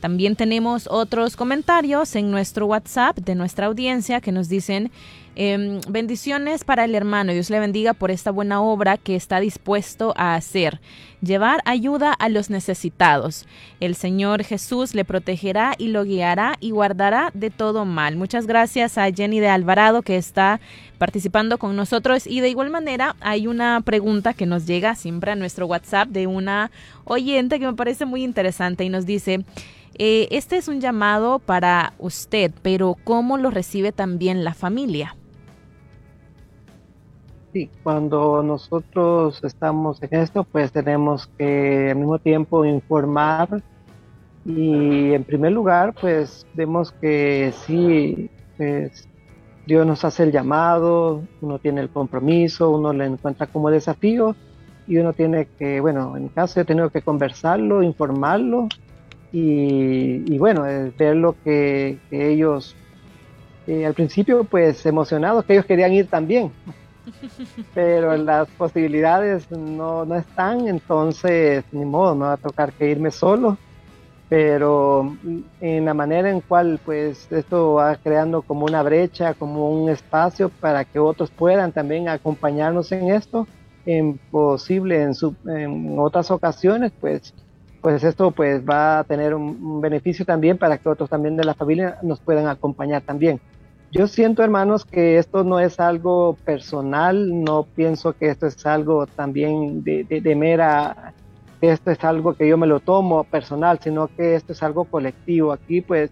También 0.00 0.34
tenemos 0.34 0.86
otros 0.90 1.36
comentarios 1.36 2.14
en 2.16 2.30
nuestro 2.30 2.66
WhatsApp 2.66 3.18
de 3.18 3.34
nuestra 3.34 3.66
audiencia 3.66 4.20
que 4.20 4.32
nos 4.32 4.48
dicen, 4.48 4.90
Em, 5.40 5.80
bendiciones 5.88 6.64
para 6.64 6.84
el 6.84 6.96
hermano. 6.96 7.32
Dios 7.32 7.48
le 7.48 7.60
bendiga 7.60 7.94
por 7.94 8.10
esta 8.10 8.32
buena 8.32 8.60
obra 8.60 8.96
que 8.96 9.14
está 9.14 9.38
dispuesto 9.38 10.12
a 10.16 10.34
hacer. 10.34 10.80
Llevar 11.22 11.60
ayuda 11.64 12.12
a 12.12 12.28
los 12.28 12.50
necesitados. 12.50 13.46
El 13.78 13.94
Señor 13.94 14.42
Jesús 14.42 14.96
le 14.96 15.04
protegerá 15.04 15.76
y 15.78 15.88
lo 15.88 16.02
guiará 16.02 16.56
y 16.58 16.72
guardará 16.72 17.30
de 17.34 17.50
todo 17.50 17.84
mal. 17.84 18.16
Muchas 18.16 18.48
gracias 18.48 18.98
a 18.98 19.12
Jenny 19.12 19.38
de 19.38 19.48
Alvarado 19.48 20.02
que 20.02 20.16
está 20.16 20.58
participando 20.98 21.58
con 21.58 21.76
nosotros. 21.76 22.26
Y 22.26 22.40
de 22.40 22.48
igual 22.48 22.70
manera 22.70 23.14
hay 23.20 23.46
una 23.46 23.80
pregunta 23.82 24.34
que 24.34 24.44
nos 24.44 24.66
llega 24.66 24.96
siempre 24.96 25.30
a 25.30 25.36
nuestro 25.36 25.66
WhatsApp 25.66 26.08
de 26.08 26.26
una 26.26 26.72
oyente 27.04 27.60
que 27.60 27.66
me 27.66 27.74
parece 27.74 28.06
muy 28.06 28.24
interesante 28.24 28.82
y 28.82 28.88
nos 28.88 29.06
dice, 29.06 29.44
eh, 29.98 30.26
este 30.32 30.56
es 30.56 30.66
un 30.66 30.80
llamado 30.80 31.38
para 31.38 31.92
usted, 32.00 32.50
pero 32.60 32.96
¿cómo 33.04 33.38
lo 33.38 33.52
recibe 33.52 33.92
también 33.92 34.42
la 34.42 34.52
familia? 34.52 35.14
Sí, 37.58 37.68
cuando 37.82 38.40
nosotros 38.44 39.42
estamos 39.42 40.00
en 40.00 40.20
esto, 40.20 40.44
pues 40.44 40.70
tenemos 40.70 41.26
que 41.36 41.90
al 41.90 41.96
mismo 41.96 42.20
tiempo 42.20 42.64
informar. 42.64 43.64
Y 44.44 45.12
en 45.12 45.24
primer 45.24 45.50
lugar, 45.50 45.92
pues 46.00 46.46
vemos 46.54 46.92
que 46.92 47.52
sí, 47.66 48.30
pues 48.56 49.08
Dios 49.66 49.84
nos 49.84 50.04
hace 50.04 50.22
el 50.22 50.30
llamado, 50.30 51.24
uno 51.40 51.58
tiene 51.58 51.80
el 51.80 51.88
compromiso, 51.88 52.70
uno 52.70 52.92
le 52.92 53.06
encuentra 53.06 53.48
como 53.48 53.70
desafío 53.70 54.36
y 54.86 54.98
uno 54.98 55.12
tiene 55.12 55.48
que, 55.58 55.80
bueno, 55.80 56.16
en 56.16 56.22
mi 56.22 56.28
caso 56.28 56.60
he 56.60 56.64
tenido 56.64 56.90
que 56.90 57.02
conversarlo, 57.02 57.82
informarlo 57.82 58.68
y, 59.32 60.38
bueno, 60.38 60.62
ver 60.96 61.16
lo 61.16 61.34
que, 61.42 61.98
ellos, 62.12 62.76
eh, 63.66 63.84
al 63.84 63.94
principio 63.94 64.44
pues 64.44 64.86
emocionados, 64.86 65.44
que 65.44 65.54
ellos 65.54 65.66
querían 65.66 65.92
ir 65.92 66.06
también, 66.06 66.52
pero 67.74 68.16
las 68.16 68.48
posibilidades 68.50 69.50
no, 69.50 70.04
no 70.04 70.16
están, 70.16 70.68
entonces 70.68 71.64
ni 71.72 71.84
modo, 71.84 72.14
me 72.14 72.26
va 72.26 72.32
a 72.34 72.36
tocar 72.36 72.72
que 72.72 72.90
irme 72.90 73.10
solo. 73.10 73.56
Pero 74.28 75.16
en 75.60 75.86
la 75.86 75.94
manera 75.94 76.28
en 76.28 76.42
cual 76.42 76.78
pues 76.84 77.32
esto 77.32 77.74
va 77.74 77.96
creando 77.96 78.42
como 78.42 78.66
una 78.66 78.82
brecha, 78.82 79.32
como 79.32 79.70
un 79.70 79.88
espacio 79.88 80.50
para 80.50 80.84
que 80.84 80.98
otros 80.98 81.30
puedan 81.30 81.72
también 81.72 82.10
acompañarnos 82.10 82.92
en 82.92 83.10
esto, 83.10 83.46
en 83.86 84.18
posible 84.30 85.02
en, 85.02 85.98
otras 85.98 86.30
ocasiones, 86.30 86.92
pues 87.00 87.34
pues 87.80 88.02
esto 88.04 88.32
pues 88.32 88.68
va 88.68 88.98
a 88.98 89.04
tener 89.04 89.34
un, 89.34 89.80
beneficio 89.80 90.26
también 90.26 90.58
para 90.58 90.76
que 90.76 90.88
otros 90.90 91.08
también 91.08 91.36
de 91.36 91.44
la 91.44 91.54
familia 91.54 91.96
nos 92.02 92.20
puedan 92.20 92.48
acompañar 92.48 93.00
también. 93.00 93.40
Yo 93.90 94.06
siento, 94.06 94.42
hermanos, 94.42 94.84
que 94.84 95.18
esto 95.18 95.44
no 95.44 95.60
es 95.60 95.80
algo 95.80 96.36
personal, 96.44 97.42
no 97.42 97.64
pienso 97.64 98.12
que 98.12 98.28
esto 98.28 98.46
es 98.46 98.66
algo 98.66 99.06
también 99.06 99.82
de, 99.82 100.04
de, 100.04 100.34
mera, 100.36 101.14
esto 101.60 101.90
es 101.90 102.04
algo 102.04 102.34
que 102.34 102.46
yo 102.48 102.58
me 102.58 102.66
lo 102.66 102.80
tomo 102.80 103.24
personal, 103.24 103.78
sino 103.82 104.08
que 104.08 104.34
esto 104.34 104.52
es 104.52 104.62
algo 104.62 104.84
colectivo. 104.84 105.52
Aquí 105.52 105.80
pues 105.80 106.10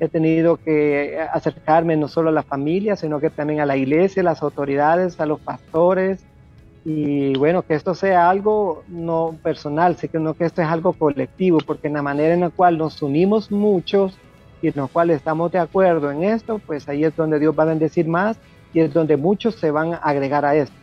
he 0.00 0.08
tenido 0.08 0.56
que 0.56 1.18
acercarme 1.32 1.96
no 1.96 2.08
solo 2.08 2.30
a 2.30 2.32
la 2.32 2.42
familia, 2.42 2.96
sino 2.96 3.20
que 3.20 3.30
también 3.30 3.60
a 3.60 3.66
la 3.66 3.76
iglesia, 3.76 4.22
a 4.22 4.24
las 4.24 4.42
autoridades, 4.42 5.20
a 5.20 5.26
los 5.26 5.40
pastores, 5.40 6.24
y 6.84 7.36
bueno, 7.36 7.62
que 7.62 7.74
esto 7.74 7.94
sea 7.94 8.30
algo 8.30 8.82
no 8.88 9.36
personal, 9.42 9.96
sino 9.96 10.32
que 10.32 10.46
esto 10.46 10.62
es 10.62 10.68
algo 10.68 10.94
colectivo, 10.94 11.58
porque 11.66 11.88
en 11.88 11.94
la 11.94 12.02
manera 12.02 12.32
en 12.32 12.40
la 12.40 12.50
cual 12.50 12.78
nos 12.78 13.02
unimos 13.02 13.50
muchos, 13.50 14.16
y 14.60 14.68
en 14.68 14.74
los 14.76 14.90
cuales 14.90 15.18
estamos 15.18 15.52
de 15.52 15.58
acuerdo 15.58 16.10
en 16.10 16.24
esto, 16.24 16.58
pues 16.58 16.88
ahí 16.88 17.04
es 17.04 17.14
donde 17.14 17.38
Dios 17.38 17.54
va 17.58 17.62
a 17.64 17.66
bendecir 17.66 18.08
más 18.08 18.38
y 18.72 18.80
es 18.80 18.92
donde 18.92 19.16
muchos 19.16 19.54
se 19.54 19.70
van 19.70 19.94
a 19.94 19.96
agregar 19.98 20.44
a 20.44 20.54
esto. 20.54 20.74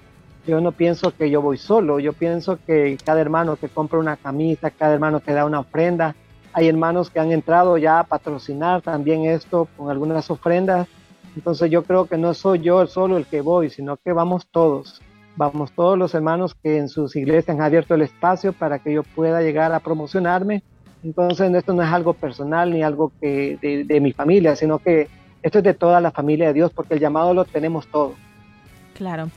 Yo 0.47 0.61
no 0.61 0.71
pienso 0.71 1.11
que 1.15 1.29
yo 1.29 1.41
voy 1.41 1.57
solo, 1.57 1.99
yo 1.99 2.13
pienso 2.13 2.59
que 2.65 2.97
cada 3.03 3.19
hermano 3.19 3.55
que 3.55 3.67
compra 3.67 3.99
una 3.99 4.15
camisa, 4.15 4.69
cada 4.69 4.93
hermano 4.93 5.19
que 5.19 5.33
da 5.33 5.45
una 5.45 5.59
ofrenda, 5.59 6.15
hay 6.53 6.69
hermanos 6.69 7.09
que 7.09 7.19
han 7.19 7.31
entrado 7.31 7.77
ya 7.77 7.99
a 7.99 8.03
patrocinar 8.03 8.81
también 8.81 9.25
esto 9.25 9.67
con 9.75 9.89
algunas 9.89 10.29
ofrendas. 10.29 10.87
Entonces 11.35 11.69
yo 11.69 11.83
creo 11.83 12.05
que 12.05 12.17
no 12.17 12.33
soy 12.33 12.59
yo 12.59 12.85
solo 12.87 13.17
el 13.17 13.25
que 13.25 13.41
voy, 13.41 13.69
sino 13.69 13.97
que 13.97 14.13
vamos 14.13 14.47
todos. 14.51 15.01
Vamos 15.35 15.73
todos 15.73 15.97
los 15.97 16.13
hermanos 16.13 16.55
que 16.55 16.77
en 16.77 16.87
sus 16.87 17.17
iglesias 17.17 17.57
han 17.57 17.61
abierto 17.61 17.95
el 17.95 18.03
espacio 18.03 18.53
para 18.53 18.79
que 18.79 18.93
yo 18.93 19.03
pueda 19.03 19.41
llegar 19.41 19.73
a 19.73 19.81
promocionarme 19.81 20.63
entonces 21.05 21.53
esto 21.53 21.73
no 21.73 21.83
es 21.83 21.89
algo 21.89 22.13
personal 22.13 22.71
ni 22.71 22.81
algo 22.81 23.11
que 23.21 23.59
de, 23.61 24.01
mi 24.01 24.11
familia, 24.11 24.55
sino 24.55 24.79
que 24.79 25.07
esto 25.43 25.59
es 25.59 25.63
de 25.63 25.75
toda 25.75 26.01
la 26.01 26.11
familia 26.11 26.47
de 26.47 26.53
Dios, 26.53 26.71
porque 26.73 26.95
el 26.95 26.99
llamado 26.99 27.33
lo 27.33 27.45
tenemos 27.45 27.85
todos. 27.87 28.13
Claro. 28.95 29.29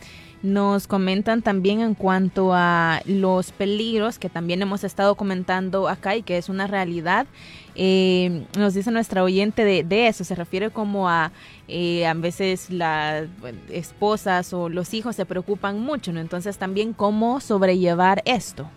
Nos 0.42 0.86
comentan 0.86 1.42
también 1.42 1.80
en 1.80 1.94
cuanto 1.94 2.54
a 2.54 3.00
los 3.04 3.50
peligros 3.52 4.18
que 4.18 4.30
también 4.30 4.62
hemos 4.62 4.82
estado 4.84 5.16
comentando 5.16 5.88
acá 5.88 6.16
y 6.16 6.22
que 6.22 6.38
es 6.38 6.48
una 6.48 6.66
realidad. 6.68 7.26
Eh, 7.74 8.44
nos 8.56 8.72
dice 8.72 8.90
nuestra 8.90 9.22
oyente 9.22 9.64
de, 9.64 10.06
eso, 10.06 10.24
se 10.24 10.36
refiere 10.36 10.70
como 10.70 11.08
a 11.08 11.32
eh, 11.66 12.06
a 12.06 12.14
veces 12.14 12.70
las 12.70 13.26
esposas 13.68 14.54
o 14.54 14.68
los 14.68 14.94
hijos 14.94 15.16
se 15.16 15.26
preocupan 15.26 15.80
mucho. 15.80 16.12
Entonces 16.12 16.56
también 16.56 16.94
cómo 16.94 17.40
sobrellevar 17.40 18.22
esto 18.24 18.70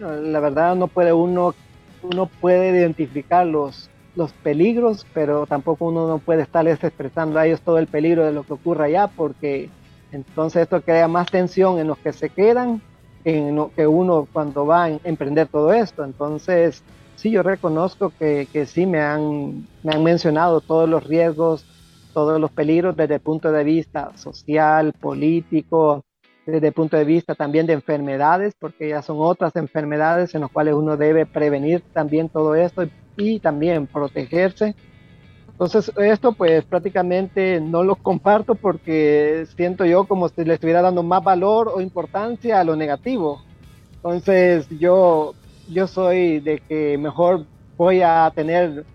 la 0.00 0.40
verdad 0.40 0.76
no 0.76 0.88
puede 0.88 1.12
uno, 1.12 1.54
uno 2.02 2.26
puede 2.26 2.70
identificar 2.70 3.46
los, 3.46 3.90
los 4.14 4.32
peligros, 4.32 5.06
pero 5.14 5.46
tampoco 5.46 5.86
uno 5.86 6.06
no 6.06 6.18
puede 6.18 6.42
estarles 6.42 6.82
expresando 6.82 7.38
a 7.38 7.46
ellos 7.46 7.60
todo 7.60 7.78
el 7.78 7.86
peligro 7.86 8.24
de 8.24 8.32
lo 8.32 8.44
que 8.44 8.54
ocurre 8.54 8.86
allá, 8.86 9.08
porque 9.08 9.70
entonces 10.12 10.62
esto 10.62 10.80
crea 10.82 11.08
más 11.08 11.30
tensión 11.30 11.78
en 11.78 11.86
los 11.86 11.98
que 11.98 12.12
se 12.12 12.30
quedan 12.30 12.80
en 13.24 13.56
lo 13.56 13.70
que 13.74 13.86
uno 13.86 14.26
cuando 14.32 14.66
va 14.66 14.84
a 14.84 14.88
emprender 15.04 15.48
todo 15.48 15.72
esto. 15.72 16.04
Entonces, 16.04 16.82
sí, 17.16 17.30
yo 17.30 17.42
reconozco 17.42 18.12
que, 18.18 18.48
que 18.52 18.66
sí 18.66 18.86
me 18.86 19.00
han, 19.00 19.66
me 19.82 19.94
han 19.94 20.02
mencionado 20.02 20.60
todos 20.60 20.88
los 20.88 21.04
riesgos, 21.04 21.66
todos 22.14 22.40
los 22.40 22.50
peligros 22.50 22.96
desde 22.96 23.16
el 23.16 23.20
punto 23.20 23.52
de 23.52 23.64
vista 23.64 24.16
social, 24.16 24.92
político, 24.94 26.04
desde 26.52 26.68
el 26.68 26.72
punto 26.72 26.96
de 26.96 27.04
vista 27.04 27.34
también 27.34 27.66
de 27.66 27.74
enfermedades, 27.74 28.54
porque 28.58 28.88
ya 28.88 29.02
son 29.02 29.18
otras 29.20 29.54
enfermedades 29.56 30.34
en 30.34 30.40
las 30.40 30.50
cuales 30.50 30.72
uno 30.74 30.96
debe 30.96 31.26
prevenir 31.26 31.82
también 31.92 32.30
todo 32.30 32.54
esto 32.54 32.88
y, 33.18 33.38
también 33.38 33.86
protegerse. 33.86 34.74
Entonces 35.48 35.92
esto 35.98 36.32
pues 36.32 36.64
prácticamente 36.64 37.60
no 37.60 37.82
lo 37.82 37.96
comparto 38.02 38.54
porque 38.54 39.44
siento 39.56 39.84
yo 39.84 40.04
como 40.04 40.30
si 40.30 40.42
le 40.42 40.54
estuviera 40.54 40.80
dando 40.80 41.02
más 41.02 41.22
valor 41.22 41.70
o 41.74 41.82
importancia 41.82 42.58
a 42.60 42.64
lo 42.64 42.76
negativo. 42.76 43.42
Entonces 43.96 44.66
yo, 44.70 45.34
yo 45.68 45.86
soy 45.86 46.40
de 46.40 46.60
que 46.60 46.96
mejor 46.96 47.44
voy 47.76 48.00
a 48.00 48.32
tener 48.34 48.86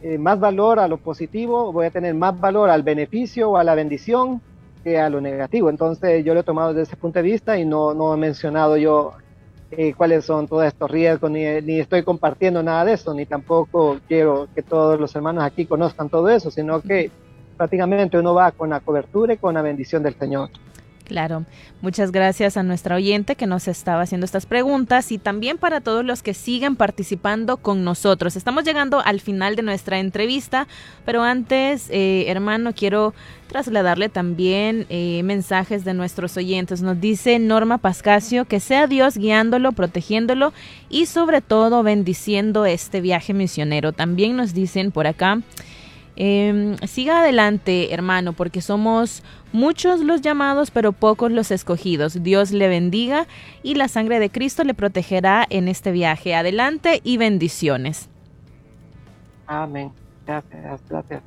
eh, 0.00 0.16
más 0.16 0.40
valor 0.40 0.78
a 0.78 0.88
lo 0.88 0.96
positivo, 0.96 1.72
voy 1.72 1.86
a 1.86 1.90
tener 1.90 2.14
más 2.14 2.40
valor 2.40 2.70
al 2.70 2.82
beneficio 2.82 3.50
o 3.50 3.56
a 3.58 3.64
la 3.64 3.74
bendición 3.74 4.40
que 4.82 4.98
a 4.98 5.08
lo 5.08 5.20
negativo. 5.20 5.70
Entonces 5.70 6.24
yo 6.24 6.34
lo 6.34 6.40
he 6.40 6.44
tomado 6.44 6.70
desde 6.70 6.82
ese 6.82 6.96
punto 6.96 7.18
de 7.18 7.22
vista 7.22 7.58
y 7.58 7.64
no, 7.64 7.94
no 7.94 8.14
he 8.14 8.16
mencionado 8.16 8.76
yo 8.76 9.12
eh, 9.70 9.94
cuáles 9.94 10.24
son 10.24 10.46
todos 10.48 10.64
estos 10.64 10.90
riesgos, 10.90 11.30
ni, 11.30 11.44
ni, 11.62 11.80
estoy 11.80 12.02
compartiendo 12.02 12.62
nada 12.62 12.84
de 12.84 12.92
eso, 12.92 13.14
ni 13.14 13.24
tampoco 13.24 13.98
quiero 14.06 14.48
que 14.54 14.62
todos 14.62 15.00
los 15.00 15.14
hermanos 15.16 15.44
aquí 15.44 15.64
conozcan 15.64 16.10
todo 16.10 16.28
eso, 16.28 16.50
sino 16.50 16.82
que 16.82 17.10
prácticamente 17.56 18.18
uno 18.18 18.34
va 18.34 18.52
con 18.52 18.68
la 18.70 18.80
cobertura 18.80 19.32
y 19.32 19.38
con 19.38 19.54
la 19.54 19.62
bendición 19.62 20.02
del 20.02 20.14
Señor. 20.14 20.50
Claro, 21.04 21.44
muchas 21.80 22.12
gracias 22.12 22.56
a 22.56 22.62
nuestra 22.62 22.94
oyente 22.94 23.34
que 23.34 23.48
nos 23.48 23.66
estaba 23.66 24.02
haciendo 24.02 24.24
estas 24.24 24.46
preguntas 24.46 25.10
y 25.10 25.18
también 25.18 25.58
para 25.58 25.80
todos 25.80 26.04
los 26.04 26.22
que 26.22 26.32
siguen 26.32 26.76
participando 26.76 27.56
con 27.56 27.82
nosotros. 27.82 28.36
Estamos 28.36 28.64
llegando 28.64 29.00
al 29.00 29.20
final 29.20 29.56
de 29.56 29.62
nuestra 29.62 29.98
entrevista, 29.98 30.68
pero 31.04 31.22
antes, 31.22 31.88
eh, 31.90 32.26
hermano, 32.28 32.72
quiero 32.72 33.14
trasladarle 33.48 34.08
también 34.08 34.86
eh, 34.88 35.22
mensajes 35.24 35.84
de 35.84 35.92
nuestros 35.92 36.36
oyentes. 36.36 36.82
Nos 36.82 37.00
dice 37.00 37.38
Norma 37.38 37.78
Pascasio 37.78 38.44
que 38.44 38.60
sea 38.60 38.86
Dios 38.86 39.18
guiándolo, 39.18 39.72
protegiéndolo 39.72 40.52
y 40.88 41.06
sobre 41.06 41.40
todo 41.40 41.82
bendiciendo 41.82 42.64
este 42.64 43.00
viaje 43.00 43.34
misionero. 43.34 43.92
También 43.92 44.36
nos 44.36 44.54
dicen 44.54 44.92
por 44.92 45.06
acá. 45.08 45.40
Eh, 46.16 46.76
siga 46.86 47.20
adelante, 47.20 47.92
hermano, 47.92 48.32
porque 48.32 48.60
somos 48.60 49.22
muchos 49.52 50.00
los 50.00 50.20
llamados, 50.20 50.70
pero 50.70 50.92
pocos 50.92 51.30
los 51.32 51.50
escogidos. 51.50 52.22
Dios 52.22 52.50
le 52.50 52.68
bendiga 52.68 53.26
y 53.62 53.74
la 53.74 53.88
sangre 53.88 54.18
de 54.18 54.30
Cristo 54.30 54.64
le 54.64 54.74
protegerá 54.74 55.46
en 55.48 55.68
este 55.68 55.92
viaje. 55.92 56.34
Adelante 56.34 57.00
y 57.04 57.16
bendiciones. 57.16 58.08
Amén. 59.46 59.92
Gracias, 60.26 60.80
gracias. 60.88 61.22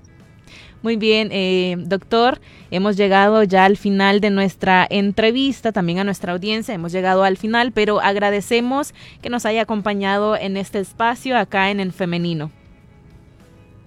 Muy 0.82 0.98
bien, 0.98 1.30
eh, 1.32 1.76
doctor, 1.80 2.40
hemos 2.70 2.96
llegado 2.96 3.42
ya 3.42 3.66
al 3.66 3.76
final 3.76 4.20
de 4.22 4.30
nuestra 4.30 4.86
entrevista, 4.88 5.72
también 5.72 5.98
a 5.98 6.04
nuestra 6.04 6.34
audiencia, 6.34 6.76
hemos 6.76 6.92
llegado 6.92 7.24
al 7.24 7.38
final, 7.38 7.72
pero 7.72 8.00
agradecemos 8.02 8.94
que 9.24 9.32
nos 9.32 9.48
haya 9.48 9.64
acompañado 9.64 10.38
en 10.38 10.58
este 10.58 10.80
espacio 10.80 11.40
acá 11.40 11.72
en 11.72 11.80
el 11.80 11.92
femenino. 11.92 12.52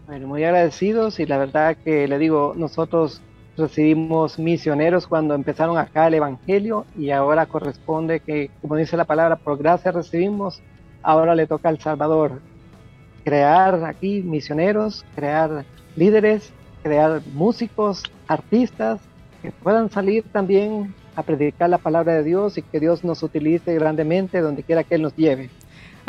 Bueno, 0.08 0.26
muy 0.26 0.42
agradecidos 0.42 1.20
y 1.20 1.26
la 1.26 1.36
verdad 1.36 1.76
que 1.84 2.08
le 2.08 2.18
digo, 2.18 2.54
nosotros 2.56 3.20
recibimos 3.58 4.38
misioneros 4.38 5.06
cuando 5.06 5.34
empezaron 5.34 5.76
acá 5.76 6.06
el 6.06 6.14
Evangelio 6.14 6.86
y 6.96 7.10
ahora 7.10 7.44
corresponde 7.44 8.20
que, 8.20 8.50
como 8.62 8.76
dice 8.76 8.96
la 8.96 9.04
palabra, 9.04 9.36
por 9.36 9.58
gracia 9.58 9.92
recibimos, 9.92 10.62
ahora 11.02 11.34
le 11.34 11.46
toca 11.46 11.68
al 11.68 11.78
Salvador 11.78 12.40
crear 13.22 13.84
aquí 13.84 14.22
misioneros, 14.22 15.04
crear 15.14 15.66
líderes, 15.94 16.54
crear 16.82 17.20
músicos, 17.34 18.02
artistas 18.28 19.02
que 19.42 19.52
puedan 19.52 19.90
salir 19.90 20.24
también 20.32 20.94
a 21.16 21.22
predicar 21.22 21.68
la 21.68 21.76
palabra 21.76 22.14
de 22.14 22.24
Dios 22.24 22.56
y 22.56 22.62
que 22.62 22.80
Dios 22.80 23.04
nos 23.04 23.22
utilice 23.22 23.74
grandemente 23.74 24.40
donde 24.40 24.62
quiera 24.62 24.84
que 24.84 24.94
Él 24.94 25.02
nos 25.02 25.14
lleve. 25.16 25.50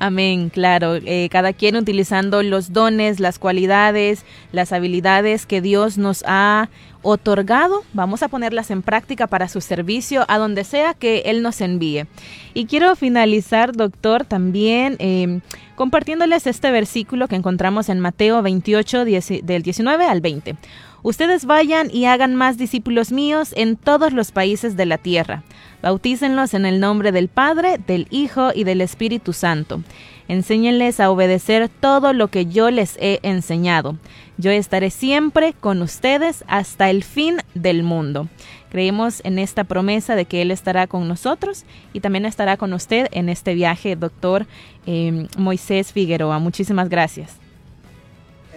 Amén, 0.02 0.48
claro. 0.48 0.96
Eh, 0.96 1.28
cada 1.30 1.52
quien 1.52 1.76
utilizando 1.76 2.42
los 2.42 2.72
dones, 2.72 3.20
las 3.20 3.38
cualidades, 3.38 4.24
las 4.54 4.72
habilidades 4.72 5.46
que 5.46 5.60
Dios 5.60 5.98
nos 5.98 6.24
ha 6.26 6.70
otorgado, 7.02 7.84
vamos 7.92 8.24
a 8.24 8.30
ponerlas 8.30 8.72
en 8.72 8.82
práctica 8.82 9.28
para 9.28 9.50
su 9.50 9.60
servicio 9.60 10.24
a 10.30 10.38
donde 10.38 10.64
sea 10.64 10.94
que 10.94 11.24
Él 11.26 11.42
nos 11.42 11.60
envíe. 11.60 12.06
Y 12.54 12.66
quiero 12.66 12.96
finalizar, 12.96 13.74
doctor, 13.74 14.24
también 14.24 14.96
eh, 15.00 15.42
compartiéndoles 15.76 16.48
este 16.48 16.72
versículo 16.72 17.28
que 17.28 17.36
encontramos 17.36 17.90
en 17.90 18.00
Mateo 18.00 18.42
28, 18.42 19.04
del 19.04 19.64
19 19.64 20.06
al 20.06 20.22
20. 20.22 20.56
Ustedes 21.02 21.46
vayan 21.46 21.90
y 21.92 22.06
hagan 22.06 22.36
más 22.36 22.58
discípulos 22.58 23.12
míos 23.12 23.54
en 23.56 23.78
todos 23.78 24.12
los 24.14 24.32
países 24.32 24.76
de 24.76 24.86
la 24.86 24.98
tierra. 24.98 25.44
Bautícenlos 25.82 26.54
en 26.54 26.66
el 26.66 26.80
nombre 26.80 27.12
del 27.12 27.30
Padre, 27.30 27.78
del 27.78 28.08
Hijo 28.10 28.52
y 28.54 28.66
del 28.66 28.82
Espíritu 28.82 29.32
Santo. 29.32 29.82
Enséñenles 30.28 31.00
a 31.00 31.10
obedecer 31.10 31.70
todo 31.70 32.14
lo 32.14 32.28
que 32.28 32.46
yo 32.46 32.70
les 32.70 32.98
he 32.98 33.20
enseñado. 33.24 33.98
Yo 34.38 34.52
estaré 34.52 34.92
siempre 34.92 35.54
con 35.54 35.82
ustedes 35.82 36.44
hasta 36.48 36.90
el 36.90 37.04
fin 37.04 37.38
del 37.56 37.84
mundo. 37.84 38.28
Creemos 38.70 39.22
en 39.24 39.40
esta 39.40 39.64
promesa 39.64 40.16
de 40.16 40.26
que 40.26 40.42
Él 40.42 40.52
estará 40.52 40.86
con 40.86 41.08
nosotros 41.08 41.66
y 41.94 42.02
también 42.02 42.26
estará 42.26 42.58
con 42.58 42.74
usted 42.74 43.08
en 43.12 43.30
este 43.30 43.56
viaje, 43.56 43.96
doctor 43.96 44.46
eh, 44.86 45.28
Moisés 45.38 45.92
Figueroa. 45.92 46.40
Muchísimas 46.40 46.90
gracias. 46.90 47.49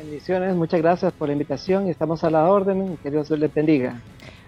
Bendiciones, 0.02 0.56
muchas 0.56 0.82
gracias 0.82 1.12
por 1.12 1.28
la 1.28 1.32
invitación 1.32 1.86
y 1.86 1.90
estamos 1.90 2.24
a 2.24 2.30
la 2.30 2.50
orden. 2.50 2.96
Que 3.04 3.10
Dios 3.12 3.30
les 3.30 3.54
bendiga. 3.54 4.00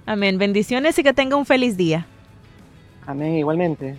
Amén. 0.04 0.36
Bendiciones 0.36 0.98
y 0.98 1.04
que 1.04 1.14
tenga 1.14 1.36
un 1.36 1.46
feliz 1.46 1.76
día. 1.76 2.06
Amén, 3.06 3.36
igualmente. 3.36 3.94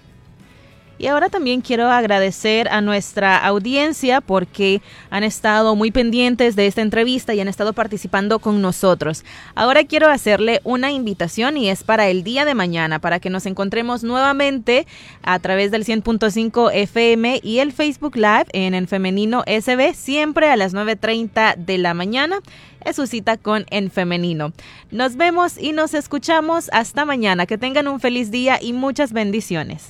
Y 0.98 1.08
ahora 1.08 1.30
también 1.30 1.62
quiero 1.62 1.90
agradecer 1.90 2.68
a 2.70 2.82
nuestra 2.82 3.38
audiencia 3.38 4.22
porque 4.22 4.82
han 5.10 5.24
estado 5.24 5.76
muy 5.76 5.92
pendientes 5.92 6.56
de 6.56 6.68
esta 6.68 6.82
entrevista 6.82 7.34
y 7.34 7.42
han 7.42 7.48
estado 7.48 7.74
participando 7.74 8.40
con 8.40 8.62
nosotros. 8.62 9.26
Ahora 9.56 9.84
quiero 9.84 10.10
hacerle 10.10 10.62
una 10.64 10.92
invitación 10.92 11.58
y 11.58 11.70
es 11.70 11.84
para 11.84 12.08
el 12.08 12.24
día 12.24 12.46
de 12.46 12.56
mañana, 12.56 13.00
para 13.00 13.20
que 13.20 13.30
nos 13.30 13.46
encontremos 13.46 14.04
nuevamente 14.04 14.88
a 15.24 15.40
través 15.40 15.72
del 15.72 15.86
100.5 15.86 16.72
FM 16.74 17.42
y 17.44 17.60
el 17.60 17.74
Facebook 17.74 18.16
Live 18.16 18.46
en 18.54 18.74
el 18.74 18.88
femenino 18.88 19.44
SB, 19.46 19.94
siempre 19.94 20.50
a 20.50 20.56
las 20.56 20.74
9.30 20.74 21.56
de 21.58 21.78
la 21.78 21.94
mañana. 21.94 22.40
Es 22.86 22.98
su 22.98 23.08
cita 23.08 23.38
con 23.38 23.66
En 23.72 23.90
Femenino. 23.90 24.54
Nos 24.92 25.18
vemos 25.18 25.58
y 25.58 25.72
nos 25.72 25.96
escuchamos 25.96 26.70
hasta 26.72 27.04
mañana. 27.04 27.48
Que 27.48 27.58
tengan 27.58 27.88
un 27.88 28.00
feliz 28.00 28.30
día 28.30 28.60
y 28.62 28.74
muchas 28.74 29.12
bendiciones. 29.12 29.90